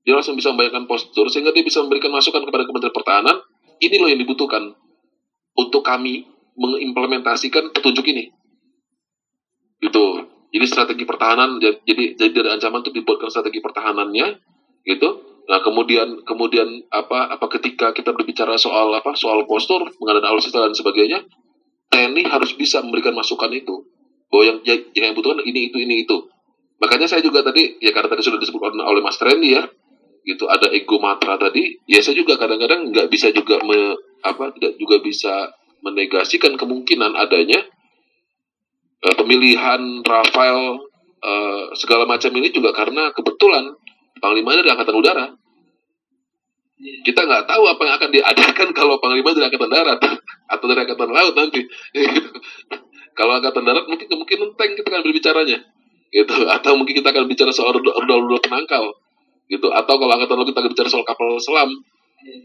[0.01, 3.37] Dia langsung bisa membayangkan postur sehingga dia bisa memberikan masukan kepada Kementerian Pertahanan
[3.81, 4.73] ini loh yang dibutuhkan
[5.55, 6.25] untuk kami
[6.57, 8.33] mengimplementasikan petunjuk ini.
[9.79, 10.05] Gitu.
[10.51, 14.27] Jadi strategi pertahanan jadi jadi dari ancaman itu dibuatkan strategi pertahanannya
[14.83, 20.63] gitu nah kemudian kemudian apa apa ketika kita berbicara soal apa soal postur pengadaan alutsista
[20.63, 21.27] dan sebagainya
[21.91, 23.83] TNI harus bisa memberikan masukan itu.
[24.31, 26.17] Bahwa yang yang yang dibutuhkan ini itu ini itu.
[26.79, 29.67] Makanya saya juga tadi ya karena tadi sudah disebutkan oleh Mas Trendy ya
[30.21, 34.77] gitu ada ego matra tadi ya saya juga kadang-kadang nggak bisa juga me, apa tidak
[34.77, 35.49] juga bisa
[35.81, 37.57] menegasikan kemungkinan adanya
[39.01, 40.77] eh, pemilihan Rafael
[41.25, 43.73] eh, segala macam ini juga karena kebetulan
[44.21, 45.25] panglimanya dari angkatan udara
[46.81, 49.99] kita nggak tahu apa yang akan diadakan kalau panglima dari angkatan darat.
[50.49, 51.61] Atau dari angkatan laut nanti.
[53.17, 55.59] Kalau angkatan darat mungkin kemungkinan tank kita akan berbicaranya.
[56.09, 56.35] Gitu.
[56.49, 58.97] Atau mungkin kita akan bicara soal rudal-rudal penangkal.
[59.45, 59.67] Gitu.
[59.69, 61.69] Atau kalau angkatan laut kita akan bicara soal kapal selam.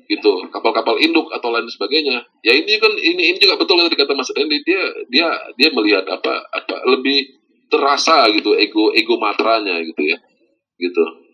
[0.05, 0.31] Gitu.
[0.53, 2.21] Kapal-kapal induk atau lain sebagainya.
[2.45, 4.61] Ya ini kan ini ini juga betul tadi kata Mas Randy.
[4.69, 7.41] Dia dia dia melihat apa apa lebih
[7.73, 10.19] terasa gitu ego ego matranya gitu ya.
[10.77, 11.26] Gitu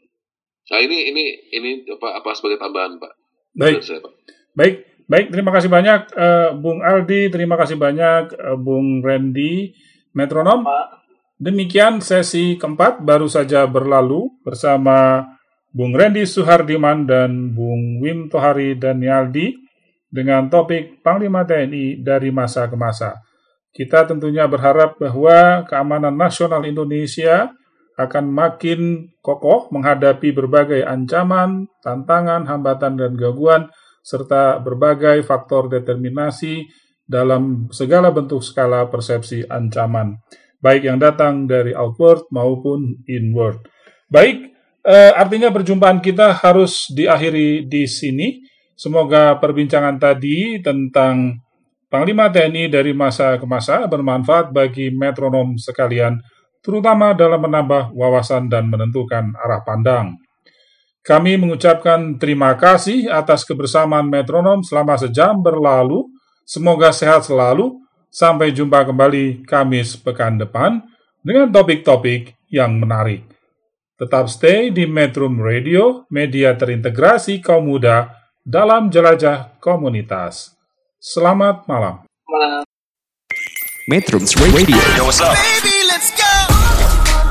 [0.72, 3.84] nah ini ini ini apa apa sebagai tambahan Pak Baik.
[3.84, 4.12] Saya, Pak.
[4.56, 4.74] Baik,
[5.08, 5.26] baik.
[5.28, 9.76] Terima kasih banyak eh, Bung Aldi, terima kasih banyak eh, Bung Randy,
[10.16, 10.64] Metronom.
[10.64, 11.04] Pak.
[11.42, 15.26] Demikian sesi keempat baru saja berlalu bersama
[15.74, 19.58] Bung Randy Suhardiman dan Bung Wim Tohari Danialdi
[20.06, 23.18] dengan topik Panglima TNI dari masa ke masa.
[23.72, 27.50] Kita tentunya berharap bahwa keamanan nasional Indonesia
[27.98, 33.68] akan makin kokoh menghadapi berbagai ancaman, tantangan, hambatan, dan gangguan,
[34.02, 36.66] serta berbagai faktor determinasi
[37.04, 40.16] dalam segala bentuk skala persepsi ancaman,
[40.64, 43.62] baik yang datang dari outward maupun inward.
[44.08, 44.50] Baik,
[44.82, 48.40] eh, artinya perjumpaan kita harus diakhiri di sini.
[48.72, 51.38] Semoga perbincangan tadi tentang
[51.92, 56.16] Panglima TNI dari masa ke masa bermanfaat bagi metronom sekalian,
[56.62, 60.16] terutama dalam menambah wawasan dan menentukan arah pandang.
[61.02, 66.06] Kami mengucapkan terima kasih atas kebersamaan metronom selama sejam berlalu.
[66.46, 67.82] Semoga sehat selalu.
[68.12, 70.84] Sampai jumpa kembali Kamis pekan depan
[71.24, 73.24] dengan topik-topik yang menarik.
[73.98, 78.12] Tetap stay di Metrum Radio, media terintegrasi kaum muda
[78.44, 80.54] dalam jelajah komunitas.
[81.00, 82.04] Selamat malam.
[83.90, 85.81] Metrums Radio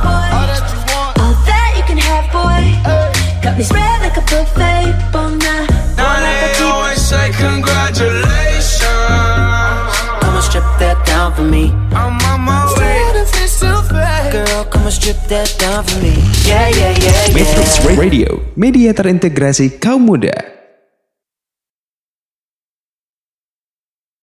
[0.05, 2.61] All that you can have, boy.
[3.41, 4.93] Got me spread like a buffet.
[5.11, 5.37] Bon
[5.97, 8.81] Now they always say congratulations.
[10.21, 11.71] Come and strip that down for me.
[11.91, 13.01] I'm on my way.
[14.31, 16.15] Girl, come and strip that down for me.
[16.47, 17.99] Yeah, yeah, yeah, Metrums yeah.
[17.99, 20.60] Radio, media terintegrasi kaum muda.